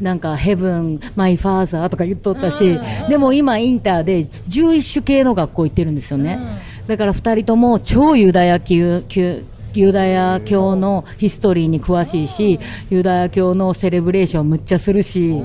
[0.00, 6.38] なんかヘブンマイファーザーとか言っとったし、でも今インターで11種系の学校行ってるんですよね、
[6.86, 9.38] だから2人とも超ユダヤ教教
[9.72, 12.58] ユダヤ教のヒストリーに詳しいし、
[12.90, 15.40] ユダヤ教のセレブレーションむっちゃするし、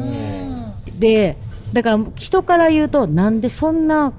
[0.97, 1.37] で
[1.73, 4.13] だから人から言うとなんでそんな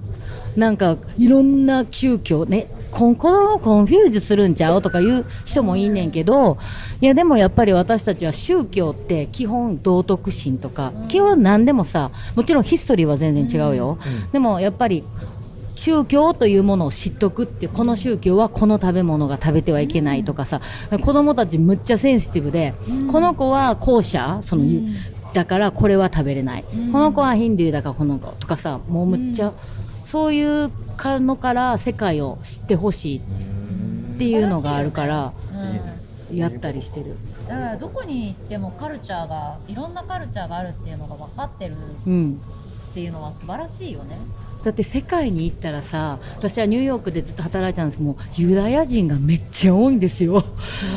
[0.56, 6.56] なんかいろんな宗教ねこ子供 confuse するんちゃうとか言う人もいんねんけど
[7.00, 13.98] いやでもやっぱり私たちは宗教って基本道徳心とか、基本何でもさもちろん history は全然違うよ、
[14.32, 15.04] でもやっぱり
[15.74, 22.74] 宗教というものを知っとくってこの宗教はこの食べ物が食べてはいけないとかさ、子供たちむっちゃセンシティブで、
[23.12, 24.64] この子は後者その、
[25.34, 29.52] だからこれは食べれない、この子はヒンドゥーだからこの子とかさもうむっちゃ、
[30.06, 30.70] そういう
[31.02, 35.32] のから世界を知ってほしいっていうのがあるから、
[36.32, 37.16] やったりしてる。
[37.48, 41.74] だからどこに行ってもカルチャーがいろんなカルチャーがあるっていうのが分かってる
[42.06, 42.40] うん
[42.90, 44.18] っていうのは素晴らしいよね
[44.66, 50.42] だって世界に行ったらさ私はニューヨークでずっと働いてたんですけどもうユダヤ人がめっちゃ多いんですよ。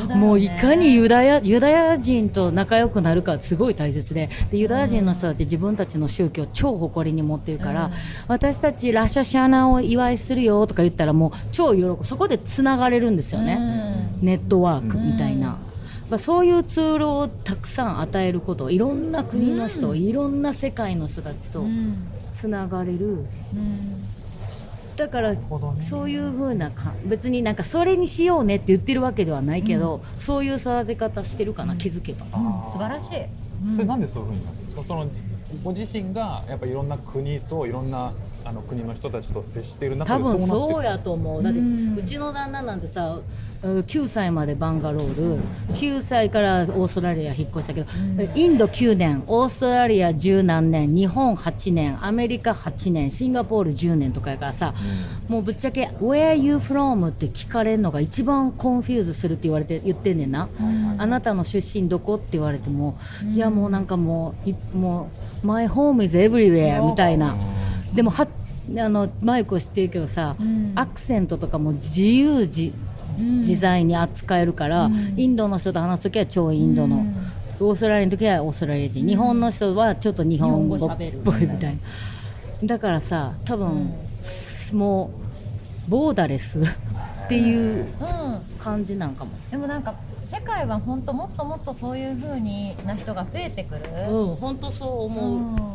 [0.07, 0.15] ね。
[0.15, 4.27] もういかにユダヤユダヤ人と仲良くなるかすごい大切で。
[4.49, 7.91] でユダヤ人の人だって自分たちの宗教を超誇りに持ってるから、
[8.27, 12.03] 私たちラシャシャナを祝いするよとか言ったらもう超喜ぶ。
[12.03, 15.59] そこでつながれるんですよね、ネットワークみたいな。
[16.09, 21.97] まあ、そういうツールをたくさん与えることいろんな国の人、いろんな世界の人たちとうん
[22.39, 24.05] つながれる、うん。
[24.95, 25.41] だからね。
[25.81, 32.25] そういう風なか別になんかそれにしようねって言ってるわけではないけど、そういう育て方してるかな、気づけば。
[32.71, 35.09] 素晴らしい、それなんでそういうふうになるんですかその
[35.63, 38.13] ご自身がやっぱいろんな国といろんな
[38.49, 41.43] あの国の人たちと接している中多で分そうなってやと思う。
[41.43, 43.19] だってうちの旦那なんてさ
[43.61, 45.43] うん9歳までバンガロール
[45.75, 47.87] 9歳からオーストラリア引っ越したけど、
[48.33, 54.73] インド9年オーストラリア10何年日本8年アメリカ8年シンガポール10年とかやからさ、
[55.27, 60.49] もうぶっちゃけ「Where you from?」って聞かれるのが一番 confuse するって言われて言ってんねんな、
[60.97, 62.97] あなたの出身どこって言われても、
[63.29, 65.09] いやもうなんかもういも
[65.43, 67.35] う「My home is everywhere」みたいな、
[67.93, 68.27] でもは
[68.77, 70.35] あのマイクを知ってるけどさ、
[70.75, 72.71] アクセントとかも自由自,、
[73.17, 77.05] 自在に扱えるから、インドの人と話す時は超インドの、
[77.59, 81.77] オーストラリアの時はオーストラリア人、日本の人はちょっと日本語っぽいみたい
[82.61, 83.93] な、だからさ多分、
[84.73, 85.09] も
[85.87, 86.61] うボーダレス
[87.25, 87.87] っていううん
[88.59, 95.68] 感じなんかも、でもなんか世界は本当もっともっとそういう風にな人が増えてくる、うん本当そう思う、うん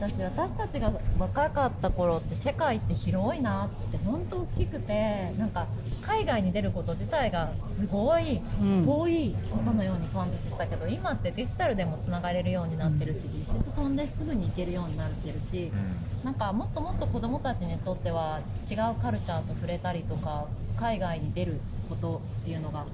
[0.00, 5.66] 私私たちが若かった頃って世界って広いなって本当大きくてなんか
[6.06, 8.84] 海外に出ること自体がすごいうん。
[8.84, 15.72] 遠いことのように感じてたけど、今ってデジタルでもつながれるようになってるし実質飛んですぐに行けるようになってるし、
[16.22, 20.46] なんかもっともっと子どもたちにとっては違うカルチャーと触れたりとか
[20.78, 22.84] 海外に出ることっていうのが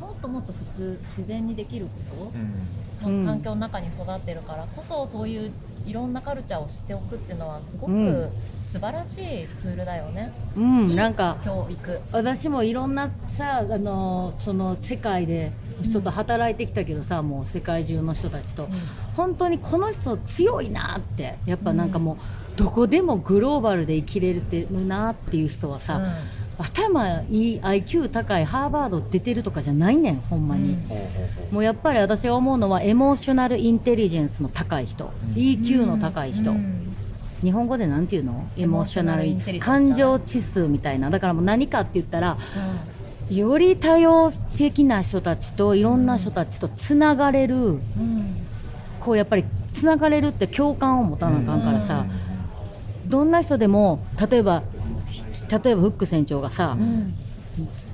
[0.00, 2.40] もっともっと普通自然にできること、うん。
[2.40, 5.52] うんの環境の中に育ってるからこそそういう
[5.86, 8.06] いろんなカルチャーを知っておくっていうのはすごうん。
[8.06, 8.28] く
[8.62, 12.00] 素晴らしいツールだよね、うんなんか教育。
[12.12, 18.68] 私もいろんなさあのその世界で人と働いてきたけどさ、もう世界中の人たちと、
[19.16, 26.02] 本当にこの人強いなってやっぱなんかもう、どこでもグローバルで生きれるってるなっていう人はさ、
[26.60, 36.94] 頭いい IQ 高いハーバード出てるとかじゃないねんほんまに、ほうほうほうもうやっぱり私が思うのはエモーショナルインテリジェンスの高い人、EQ の高い人、うん。
[37.42, 38.46] 日本語でなんていうの？
[38.58, 39.24] エモーショナル
[39.60, 41.08] 感情指数みたいな。
[41.08, 42.36] だからもう何かって言ったら
[43.30, 48.36] より多様的な人たちといろんな人たちとつながれる、うん。
[49.00, 52.04] こうやっぱりつながれるって共感を持たなあかんからさ、
[53.06, 54.79] どんな人でも例えばひ
[55.50, 56.76] 例えばフック船長がさ、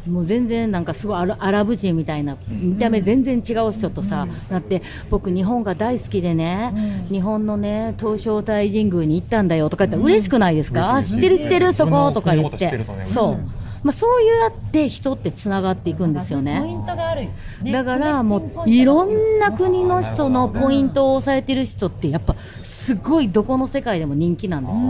[0.07, 6.73] もう全然なんかすごいアラアラブ人みたいな見た目全然違う人とさ、なって僕日本が大好きでね、
[7.09, 12.13] 日本のね東照大神宮に行ったんだよとか言ったら嬉しくないですか、あ知ってる知ってるそこ？
[12.13, 12.85] とか言って。
[13.05, 13.39] そう、
[13.83, 17.29] まあ、そうやって人ってつながっていくんですよポイねントがある、
[17.63, 17.73] ね。
[17.73, 18.85] だからもうい。
[18.85, 24.83] ろんな国の人のポイントを押さえてる人ってやっぱすごいどこの世界でも人気なんですよ、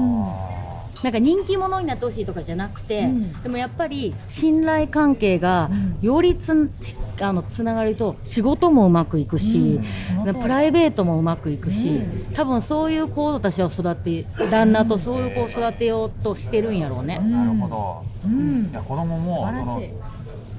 [1.07, 3.43] なんか人気者になってほしいとかじゃなくて、うん。
[3.45, 5.71] でもやっぱり信頼関係が
[6.03, 9.79] よりつんつあのつながると仕事もうまくいくし、
[10.25, 10.35] うん。
[10.35, 12.01] プライベートもうまくいくし、
[12.35, 17.21] 多分そういう子たちを育て旦那とそういう子を育てようとしてるんやろうね。
[17.21, 18.69] なるほど、うん。
[18.69, 19.83] いや子供もその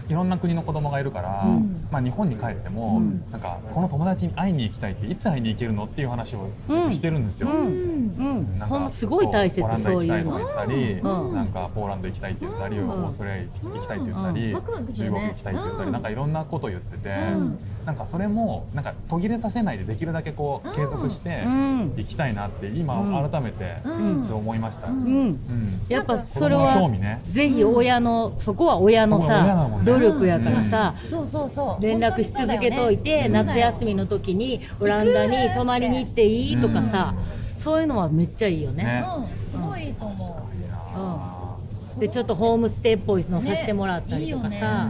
[0.10, 1.46] いいろんな国の子供がいるから、
[1.92, 6.94] まあ、日本に帰っても、なんかこの友達に会いに行きたいっていつ会いに行けるのっていう話をうん。
[6.94, 8.24] してるんですよ、うん、う
[8.56, 11.36] ん、なんかすごい大切そそうういうオランダ行きたいとか言ったり、うん。
[11.36, 13.44] なんかポーランド行きたいって言ったり、オーストラリア
[13.74, 14.56] 行きたいって言ったり、
[14.94, 15.92] 中国行きたいって言ったり、うん。
[15.94, 17.58] なんかいろんなこと言ってて、ん
[17.88, 21.94] なんかそれもなんか途切れさせないでできるだけこう継続してうん。
[21.96, 22.96] 行きたいなって今
[23.30, 24.24] 改めてうん。
[24.26, 24.90] そう思いました。
[24.90, 25.40] うん、うん。
[25.88, 27.22] やっぱそれは興味ね。
[27.30, 29.86] ぜひ親のそこは親のそこは親ださね。
[29.86, 31.82] 努力やからさ、そうそうそう。
[31.82, 37.16] 連絡し続けといて、夏休みの時にオランダに泊まりに行っていいとかさ、
[37.56, 38.84] そういうのはめっちゃいいよね。
[38.84, 39.06] ね。
[39.18, 39.38] うん。
[39.38, 40.18] すごいいいと思う。
[40.62, 41.58] いいな
[41.98, 44.90] でちょっとホームステイっぽいのさせてもらったりとかさ、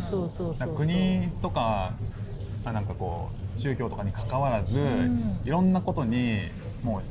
[0.00, 0.76] そうそうそうそう。
[0.76, 1.92] 国とか
[2.64, 6.40] あなんかこう宗教とかに関わらず、んいろんなことに
[6.82, 7.02] も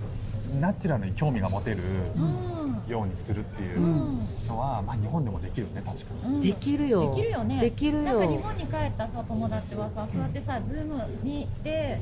[0.56, 1.78] うナチュラルに興味が持てる
[2.18, 6.36] うんようにするっていううんのは、まあ、日本でもできるね確かに。
[6.36, 7.10] うんできるよ。
[7.16, 8.04] できるよねできるよ。
[8.04, 12.00] なんか日本に帰ったさ友達はさそうやってさズームにで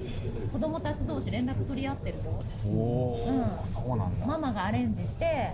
[0.51, 2.23] 子供たち同士連絡取り合ってるよ
[2.65, 4.25] おお、うんそうなんだ。
[4.25, 5.53] ママがアレンジして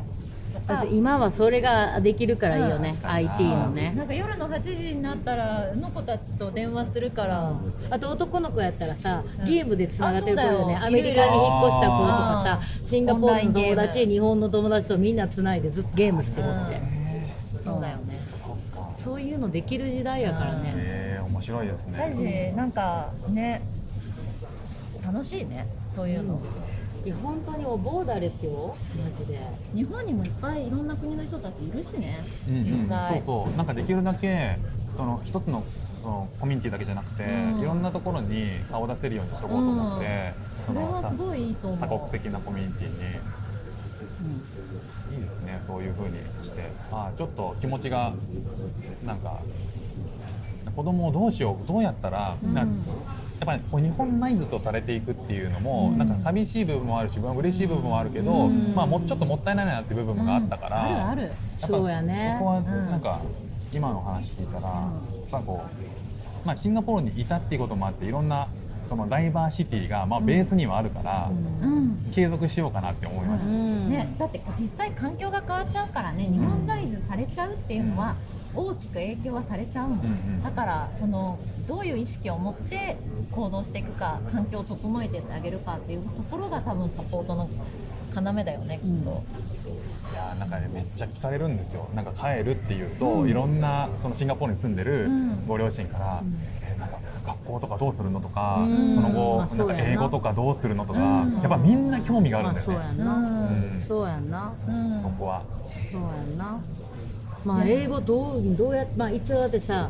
[0.92, 3.10] 今はそれができるからいいよね、うん。
[3.10, 3.94] IT のね。
[3.96, 7.54] なんか夜の8時になったらあの子たちと電話するから、
[7.90, 9.46] あと男の子やったらさ、うん。
[9.46, 10.74] ゲームでつながってる子よね。
[10.74, 10.86] うだよ。
[10.86, 16.82] アメリカに引っ越した子とかあさシンガポールの友達ム日本の友達とみんなつないでずっとゲームしてるって、
[17.58, 18.16] そうだよね。
[18.26, 18.92] そっか。
[18.94, 22.54] そういうのできる時代やからね、えー、面白いですだしね。
[22.58, 23.62] なんかね
[25.08, 25.66] 楽しいね。
[25.86, 26.42] そういうの、
[27.06, 28.74] いや本当にもうボーダーですよ。
[29.04, 29.40] マジで。
[29.74, 32.64] 日本にもいっぱいいろんな国の人たちいるしね、うんうん。
[32.64, 33.22] 実際。
[33.26, 33.58] そうそう。
[33.58, 34.58] なんかできるだけ
[34.94, 35.64] その一つの
[36.02, 37.62] そのコミュニティだけじゃなくて、うん。
[37.62, 40.34] いろんなところに顔を出せるようにしとこうと思って、
[40.66, 41.80] それはのすごいいいと思う。
[41.80, 42.96] 多国籍なコミュニティに、
[45.16, 45.62] いいですね。
[45.66, 46.64] そういう風にして。
[46.92, 48.14] あちょっと気持ちが
[49.06, 49.40] なんか
[50.76, 52.68] 子供をどうしようどうやったら、な
[53.40, 61.32] やっぱりこう日本ナイズとされていくっていうのも、なんか寂しい部分もあるし嬉しい部分もあるけど、まあ、もうちょっともったいないなっていう部分があったから、あるある。
[61.58, 62.36] そうやね。
[62.40, 63.22] そこはなんか
[63.74, 64.90] 今の話聞いたら、や
[65.28, 65.64] っぱこ
[66.44, 68.48] う、まあ、シンガポールにいたっていうこともあっていろんな
[68.88, 71.30] そのダイバーシティがまあベースにはあるから、
[71.62, 71.98] うん。
[72.14, 73.52] 継続しようかなって思いました。
[73.52, 73.90] うん。
[73.90, 78.16] ね、だって実際環境が変わっちゃうからね日本サイズされちゃうっていうのは
[78.58, 80.00] 大きく影響はされちゃうの、ん。
[80.00, 81.38] うんだからその
[81.68, 82.96] どういう意識を持って
[83.32, 87.50] 行動していくか環境を整えてあげるかっていうところが多分サポートの
[88.16, 89.24] 要だよねきっと、
[90.14, 91.90] いやーなんかねめっちゃ聞かれるんですよ。
[91.94, 95.46] なんか帰るっていうと、いろんなそのシンガポールに住んでるうん。
[95.46, 96.24] ご両親から、
[96.64, 98.22] えーなんか学校とかどうするの？
[98.22, 98.96] とかうん。
[98.96, 99.84] その後なんかまあそうやな。
[99.92, 100.86] 英語とかどうするの？
[100.86, 102.74] とかやっぱみんな興味があるまあんだよね。
[102.74, 103.14] そうやんな、
[103.74, 103.82] うん。
[103.82, 104.54] そうやんな。
[104.68, 105.44] うんそこは。
[105.92, 106.60] そうやんな
[107.48, 109.90] まあ英語どうどうやまあ一応だってさ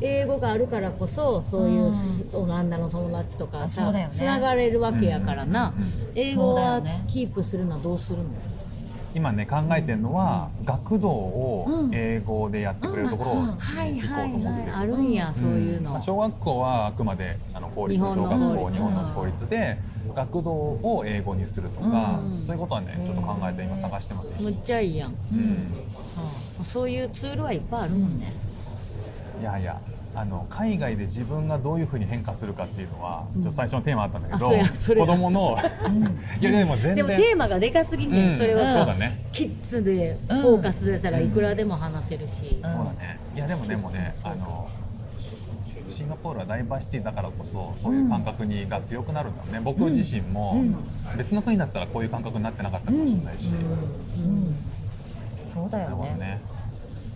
[0.00, 1.92] 英語があるからこそそういう
[2.34, 5.72] オランダの友達とかさつながれるわけやからな、
[6.14, 8.24] 英語はキープするのはどうするの？
[9.14, 14.80] 今ね考えてるのは学童を英語でやってくれるところを行こうとはいはい思ってるはい。
[14.82, 19.48] あるんや、そういうの、まあ小学校はあくまであの公立の小学校日本の公立。
[19.48, 19.78] で
[20.16, 22.42] 学童を英語にするとか、うん。
[22.42, 25.38] そういうことはねちょっと考えて今探してますむっちゃいいやん、うん。
[26.58, 26.64] うん。
[26.64, 28.32] そういうツールはいっぱいあるもんね、
[29.40, 29.78] いやいや
[30.14, 35.58] あの海外で自分がどういうふうに変化するかっていうのは、ちょっと最初のテーマあったんだけどうやそれ子が供の
[36.40, 36.94] いやでも全然。
[36.96, 38.34] でもテーマがでかすぎんねん、うん。
[38.34, 39.26] それはさ、そうだね。
[39.32, 43.18] キッズでフォーカスでしたらいくらでも話せるし、そうだね。
[43.34, 44.66] いやでもでもねあの
[45.96, 50.62] シンガポールはダイバーシティだからこそそういう感覚にが強くなるんだろうね、僕自身も
[51.16, 53.54] 別の国だったらこういう感覚になってなかったかもしれないし、
[55.40, 56.42] そうだよね。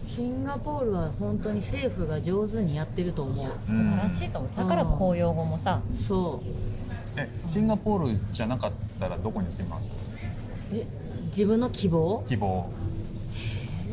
[0.07, 3.47] シンガポールは本当に政府が上手にやってると思う。
[3.65, 4.51] 素晴らしいと思う。
[4.57, 5.83] だから公用語もさ。
[5.93, 7.21] そう。
[7.21, 9.93] えシンガポールじゃなかったらどこに住みます？
[10.73, 10.87] え
[11.27, 12.25] 自分の希望？
[12.27, 12.71] 希望。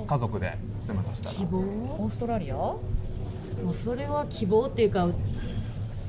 [0.07, 1.35] 家族で住むとしたら。
[1.35, 1.59] 希望？
[1.59, 2.55] オーストラリア？
[3.63, 5.07] もうそれは希望っていうか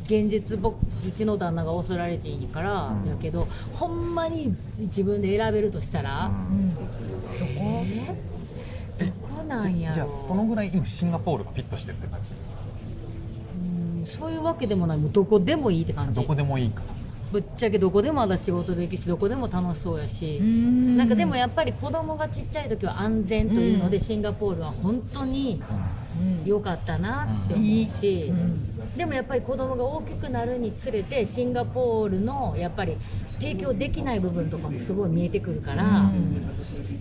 [0.05, 0.77] 現実僕
[1.07, 3.09] うちの旦那がオーストラリア人やから、うん。
[3.09, 6.75] やけどほんまに自分で選べるとしたら、うん。
[6.75, 6.87] どこ
[9.01, 12.33] えどこなんやろじゃあそのぐらい今シンガポールがフィットしてるって感じ？
[13.61, 14.99] うんそういうわけでもない。
[14.99, 16.21] もうどこでもいいって感じ。
[16.21, 16.83] どこでもいいか。
[17.31, 25.63] ぶっちゃけどこでも私仕事できるしどこでも楽しそうやし、ななんかでもやっぱり子供がちっちゃい時は安全というので、シンガポールは本当に
[26.45, 28.33] 良かったなって思うし、
[28.97, 32.97] でもやっぱり子供が大きくなるにつれてシンガポールのやっぱり
[33.39, 36.11] 提供できない部分とかもすごい見えてくるから、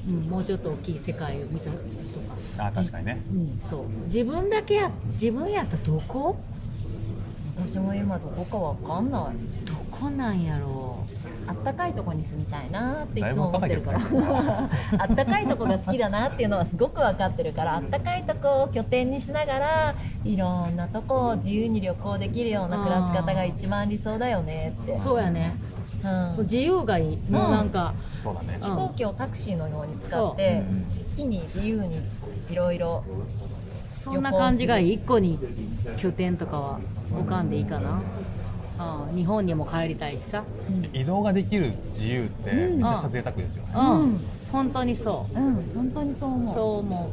[0.08, 0.28] うん。
[0.30, 3.22] もうちょっと大きい世界を見たとか、あ確かにね。
[3.32, 3.86] うん、そう。
[4.06, 6.38] 自分だけや自分やったらどこ？
[7.56, 9.66] 私も今どこかわかんない。
[9.66, 11.06] どこなんやろ
[11.48, 14.00] あったかいとこに住みたいなっていつも思ってるから。
[14.00, 24.94] あったかいとこが好きだなっていうのはすごく分かってるからあったかいとこを拠点にしながらいろんなとこを自由に旅行できるような暮らし方が一番理想だよねって。
[24.94, 25.56] うそうやね。
[26.04, 26.44] うん。
[26.44, 28.56] 自由がいいもうなんか、そうだね。
[28.56, 28.62] うん。
[28.62, 30.64] 飛行機をタクシーのように使って
[31.12, 32.02] 好きに自由に
[32.50, 33.04] いろいろ
[33.96, 35.38] そんな感じがいい一個に
[35.98, 36.80] 拠点とかは
[37.12, 38.02] 置かんでいいかな、
[38.80, 40.44] うん、日本にも帰りたいしさ。
[40.94, 44.20] 移動ができる自由ってめちゃくちゃ贅沢ですよね、うん、
[44.52, 45.40] 本当にそう。
[45.40, 45.72] うん。
[45.76, 46.54] 本当にそう思う。
[46.54, 47.12] そう思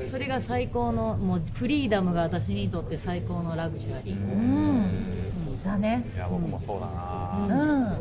[0.00, 0.04] う。
[0.04, 5.62] それが最高のもうフリーダムが私にとって最高のラグジュアリー、うん。
[5.62, 6.04] だね。
[6.16, 7.96] いや僕もそうだうな、ん。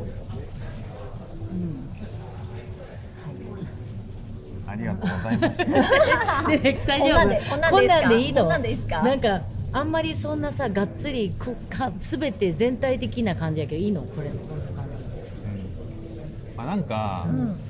[4.68, 5.66] ありがとうございました。
[6.58, 8.42] で 大こんなんでこんなんでいいの？
[8.44, 9.02] こんなんでいいですか？
[9.02, 9.42] なんか
[9.74, 14.02] あんまりそんなさがっつりくか全て全体的な感じやけどいいの？
[14.02, 14.92] これのこんな感じ。
[16.58, 17.26] まあ、なんか、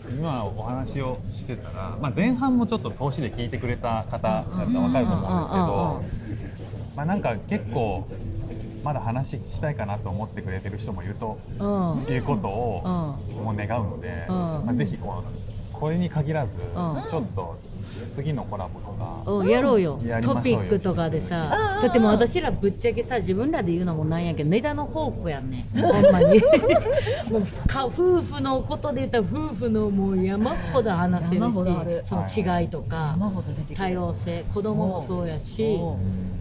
[0.09, 8.07] 今お話をしてたら、まあ、前半もちょっと投資で聞いてくれた方だったら分かると思うんですけど、まあ、なんか結構
[8.83, 12.13] まだ話聞きたいかなと思ってくれてる人もいるとうん。
[12.13, 14.35] いうことをうもう願うので、うん。
[14.35, 15.23] まあ、ぜひこの
[15.71, 16.59] これに限らず、ん。
[16.61, 17.59] ちょっと
[18.13, 19.99] 次のコラボとか、うん、やろうよ。
[20.21, 21.79] トピックとかでさ。
[21.81, 25.67] だってもう私らぶっちゃけさ自分らで言うのもなんやけどネタの宝庫やんね。
[25.75, 26.39] ほんまに。
[27.31, 31.55] もうか夫婦のことで言ったら夫婦のもう山ほど話せるし
[32.05, 33.17] その違いとか
[33.75, 35.79] 多様性子供もそうやし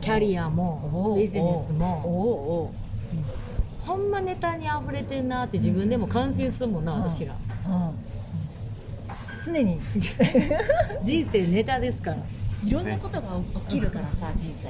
[0.00, 2.72] キャリアもビジネスも。
[3.80, 7.34] ほんまネタに溢れてんなって自分でも感心するもんな私ら。
[7.66, 8.09] うん
[9.44, 9.78] 常に。
[11.02, 12.16] 人生ネタですから。
[12.64, 13.28] いろんなことが
[13.68, 14.68] 起きるからさ人生。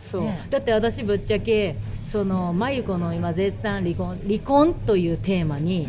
[0.00, 0.40] そう、ね。
[0.50, 5.88] だって私ぶっちゃけその真由子の今絶賛離婚離婚というテーマに、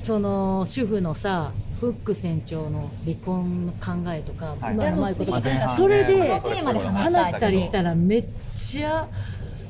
[0.00, 4.74] その主婦のさフック船長の離婚の考えとか、はい。
[4.74, 5.66] 今の真由子とか、ね。
[5.76, 6.30] それで
[6.62, 9.08] 話話したりしたらめっちゃ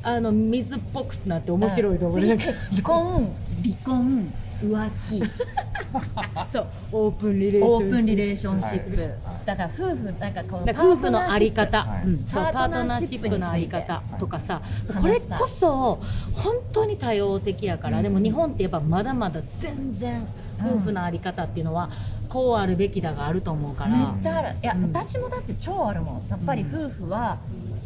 [0.03, 5.23] あの水っぽくなって面白いと思う、次 離婚離婚浮気。
[6.49, 6.67] そう。
[6.91, 9.13] オープンリレーションオープンリレーションシップ、
[9.45, 12.07] だから夫婦なんかこの夫婦のあり方、はい。
[12.07, 12.25] うん。
[12.25, 15.01] そうパパートナーシップのあり方とかさ、はい。
[15.01, 15.99] これこそ
[16.33, 20.25] 本当に多様的やから、でも日本ってやっぱまだまだ全然
[20.59, 21.89] 夫婦のあり方っていうのは
[22.29, 24.49] こうあるべきだがあると思うから、めっちゃある。
[24.61, 26.29] いや、私もだって超あるもん。
[26.29, 27.37] やっぱり夫婦は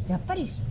[0.08, 0.62] やっぱりし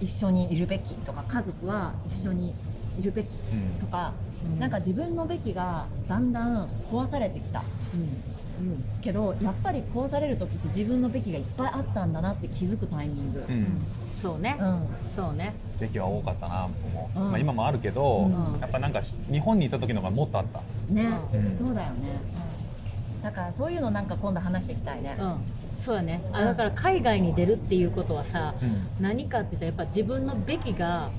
[0.00, 2.52] 一緒にいるべきとか家族は一緒に
[2.98, 7.60] いるべきうんとか、うんなんか自分のべきがだんだん壊されてきた。
[7.60, 7.62] う
[8.62, 8.84] ん。
[9.00, 13.66] けどやっぱり壊される時って自分のべきがいっぱいあったんだなって気づくタイミング、うん。
[14.14, 14.86] そうね、うん。
[15.06, 15.54] そうね。
[15.80, 17.30] べきは多かったな僕も、うん。
[17.30, 18.60] まあ、今もあるけど、うん。
[18.60, 20.60] やっぱなんかし日本にいた時の方がもっとあった。
[20.92, 21.56] ね、うん。
[21.56, 22.20] そうだよね、
[23.22, 25.36] だからそういうのなんか今度話していきたいね、うん
[25.78, 26.22] そうやね。
[26.32, 31.10] あだから海外に出るっていうことはさ、う何かって言ったらやっぱ自分のべきが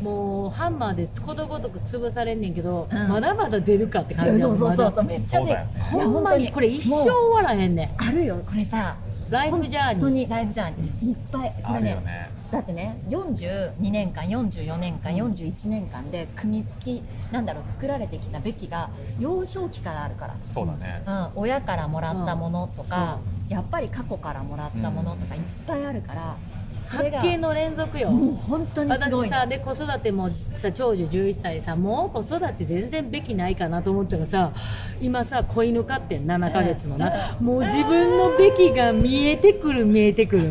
[0.00, 3.08] うもうハンマーでことごとく潰されんねんけど、うん。
[3.08, 8.02] まだまだ出るかって感じそうんそうそうそうまめっちゃねねいやだほんまにこれ一生終わらへんねん。
[8.02, 8.96] あるよこれさ。
[9.30, 10.00] ライフジャーニー。
[10.00, 11.10] 本当にライブジャーニー。
[11.10, 11.90] いっぱいこあれね。
[11.90, 12.30] るよね。
[12.50, 18.88] だってね42年間44年間、41年間で組み付きなんだろう作られてきたべきが
[19.20, 20.34] 幼少期からあるから。
[20.48, 26.36] そうだね、うん、親からもらったものとか、うんやっぱり過去からもらったものとかいっぱいあるから、
[26.88, 29.28] 発見の連続よ、もう本当にすごい。
[29.28, 34.52] の私さで子育てもさ長女11歳でさもう子育て全然べきないかなと思ったらさ
[35.00, 37.12] 今さ子犬飼ってん7ヶ月のな。
[37.40, 40.50] もう自分のべきが見えてくる見えてくる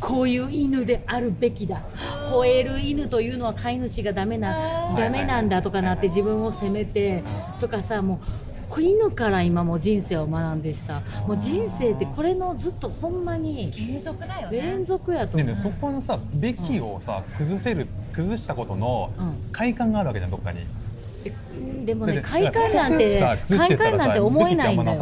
[0.00, 1.80] こういう犬であるべきだ。
[2.30, 7.22] 吠える犬というのは飼い主がダメなダメなんだとかなって自分を責めて
[7.60, 19.10] とかさもう子犬から今も人生を学んでしさもう人生ってこれのずっとほんまに継続だよね連続やと思うねねそこのさべきをさ崩せる崩したことの
[19.52, 20.60] 快感があるわけじゃんどっかに
[21.84, 24.98] でもね快感なんて快感なんて思えないんだよ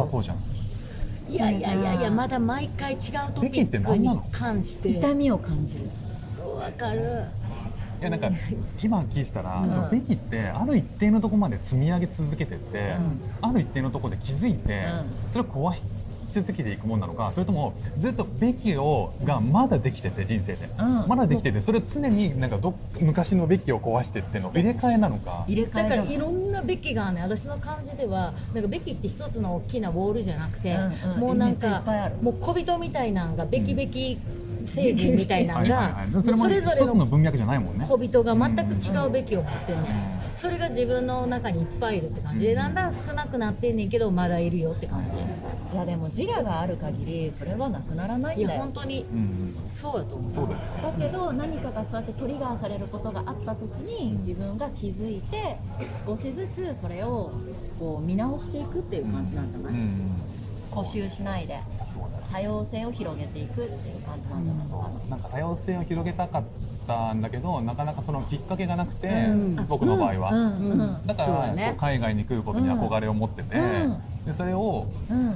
[1.27, 2.99] いやいやいやいやまだ毎回違う
[3.33, 5.89] トピべきに関して痛みを感じる
[6.55, 7.25] わかる
[8.01, 8.29] いやなんか
[8.83, 12.95] 今聞いてたら、そのべきってある一定のところまで積み上げ続けてって、
[13.41, 14.85] ある一定のところで気づいて、
[15.29, 15.83] うそれを壊し
[16.29, 21.07] 続けていくもんなのかそれともずっとべきをがまだできてて人生で、うん。
[21.07, 25.45] まだできててそれを常になんかど昔のべきを壊してっての入れ替えなのか？
[25.47, 31.19] 入れ替だからいろんなべきがね私の感じではなんかべきって一つの大きなウォールじゃなくて、うんうん。
[31.19, 31.83] もうなんか
[32.21, 34.19] もう小人みたいなんがべきべき
[34.65, 37.85] 成人みたいなのがはいはいはい、それもそれぞれのの文脈じゃないもんね。
[37.87, 39.87] 小人が全く違うべきを持ってるの、
[40.35, 42.45] それが自分の中にいっぱいいるって感じ。
[42.45, 45.15] でだんだん少なくなってんねんけどまだいるよって感じ。
[45.15, 48.61] いやでも自我がある限りそれはなくならないいやんだよ。
[48.61, 49.05] 本当に
[49.73, 50.33] そうやと思う。
[50.33, 50.55] だよね。
[50.83, 55.57] だけど何かがそうやってトリガーされることがあった時に自分が気づいて
[56.05, 57.31] 少しずつそれを
[57.79, 60.11] こう見直していくっていう感じなんじゃない、うんうん
[60.71, 61.59] 固執しないで。
[62.31, 66.43] 多様性を広げていくっていう感じなんじゃないかな、なんか多様性を広げたかっ
[66.87, 69.55] たんだけどなかなかそのきっかけがなくて、ん。
[69.67, 71.75] 僕の場合は、だから、ね。
[71.77, 74.01] 海外に来ることに憧れを持ってて、うん。
[74.25, 75.33] でそれをうん。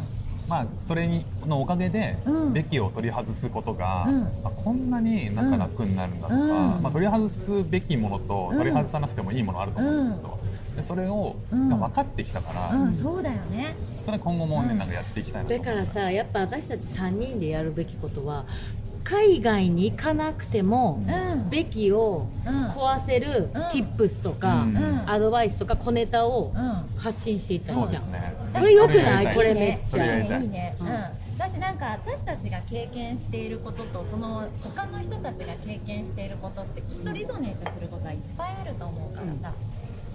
[0.47, 2.53] まあそれにのおかげで、うん。
[2.53, 4.23] べきを取り外すことが、うん。
[4.43, 6.81] あこんなになんか楽になるんだとか、うん。
[6.81, 10.38] まあ、取り外すべきものと取り外さなくてもいいものあると思うんだけど、
[10.79, 11.69] でそれを、うん。
[11.69, 13.75] が分かってきたから、うん、そうだよね。
[14.05, 18.45] それ今後もね、うんなんかやっていきたいなとだからさやっぱ私たち3人でやるべきことは
[19.03, 21.49] 海外に行かなくても、うん。
[21.49, 22.67] べきをうん。
[22.67, 23.61] 壊せるうん。
[23.63, 25.03] tips とか、うん。
[25.07, 26.99] アドバイスとか小ネタをうん。
[26.99, 29.27] 発信していったじゃん、これ良くない？
[29.27, 30.17] そこれめっちゃ。
[30.17, 30.45] いい。
[30.45, 30.89] いね、ううん。
[30.89, 30.91] ん
[31.39, 31.77] 私なん。
[31.77, 39.53] か私たちが経験していることとその他の人たちが経験していることってきっとリゾネートすることがいっぱいあると思うからさ、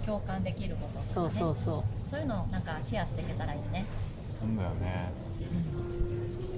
[0.05, 3.85] 共感できることとか、ね、そうそうそそういうのをなんかシェアしていけたらいいね。
[4.39, 5.11] そうだよね、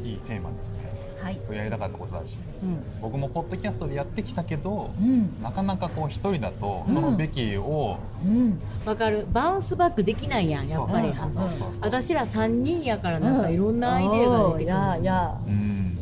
[0.03, 0.87] いいテーマですね。
[1.21, 1.39] はい。
[1.51, 2.37] やりたかったことだし。
[2.61, 5.41] う、うん、僕もポッドキャストでやってきたけど、うん。
[5.41, 8.57] なかなかこう一人だとそのべきを、うん。
[8.85, 9.25] わかる。
[9.31, 11.11] バウンスバックできないやんやっぱり。
[11.11, 11.73] そうそうそう。
[11.73, 15.97] そう私ら3人やからなんかいろんなアイデアが出てくる、いやいやうん。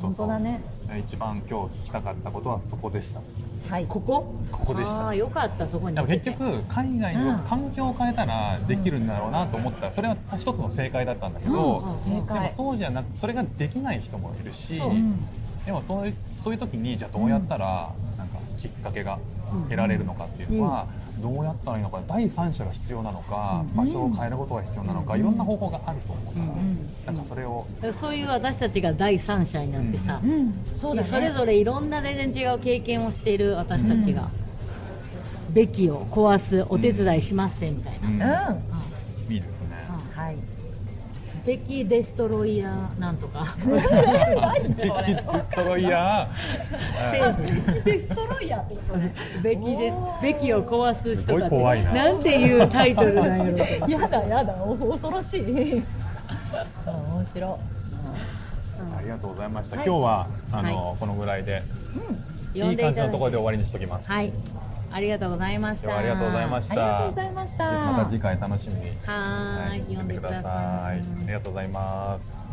[0.00, 0.88] 本当だねそう。
[0.88, 3.20] そう一番今日聞きたかったことはそこでした
[3.68, 3.86] はい。
[3.86, 4.34] ここ？
[4.50, 5.06] ここでした。
[5.06, 5.96] ああよかったそこに。
[5.96, 7.26] でも結局海外うん。
[7.26, 9.86] の環境を変えたらできるんだろうなと思った。
[9.86, 12.20] らそれは一つの正解だったんだけど、うん。
[12.20, 12.40] 正解。
[12.42, 14.92] でもそうじゃなくそれができない人もいるし、そう。
[15.64, 19.18] でもそういうそういう時にじゃあどうやったらなんかきっかけが
[19.68, 20.86] 得られるのかっていうのは、
[21.20, 26.34] どうやったらいいのか第三者が必要なのか、場所を変えることが必要なのか、いろんな方法があると思う。
[26.34, 30.64] から、なんかそれを、そういう私たちが第三者になってさ、うん。
[30.74, 31.08] そうだね。
[31.08, 34.30] それぞれいろんな全然違う経験をしている私たちが、
[35.50, 38.20] べきを壊すお手伝いしますせみたいな、うん。
[39.28, 39.34] うん。
[39.34, 39.81] いいですね。
[41.42, 43.44] はいべきデストロイヤーなんとか。
[43.66, 46.28] デストロイヤ
[47.84, 48.62] デストロイヤー。
[48.62, 49.96] ってことねべきです。
[50.22, 55.42] べきを壊す人すごたちい怖いななんていうタイトルなんやろやだやだお恐ろしい。
[56.86, 59.76] 面白ー、ありがとうございました。
[59.76, 59.86] はい。
[59.86, 61.62] 今日はあの、はこのぐらいで、
[62.54, 64.12] 呼んいい感じのところで終わりにしときます。
[64.12, 64.32] はい
[64.92, 66.74] ありがとうございましたありがとうございました。
[66.74, 68.96] ありがとうございましたまた次回楽しみに。
[69.04, 70.48] はーい、来てくだ読んでくださ。
[70.48, 72.51] いありがとうございます。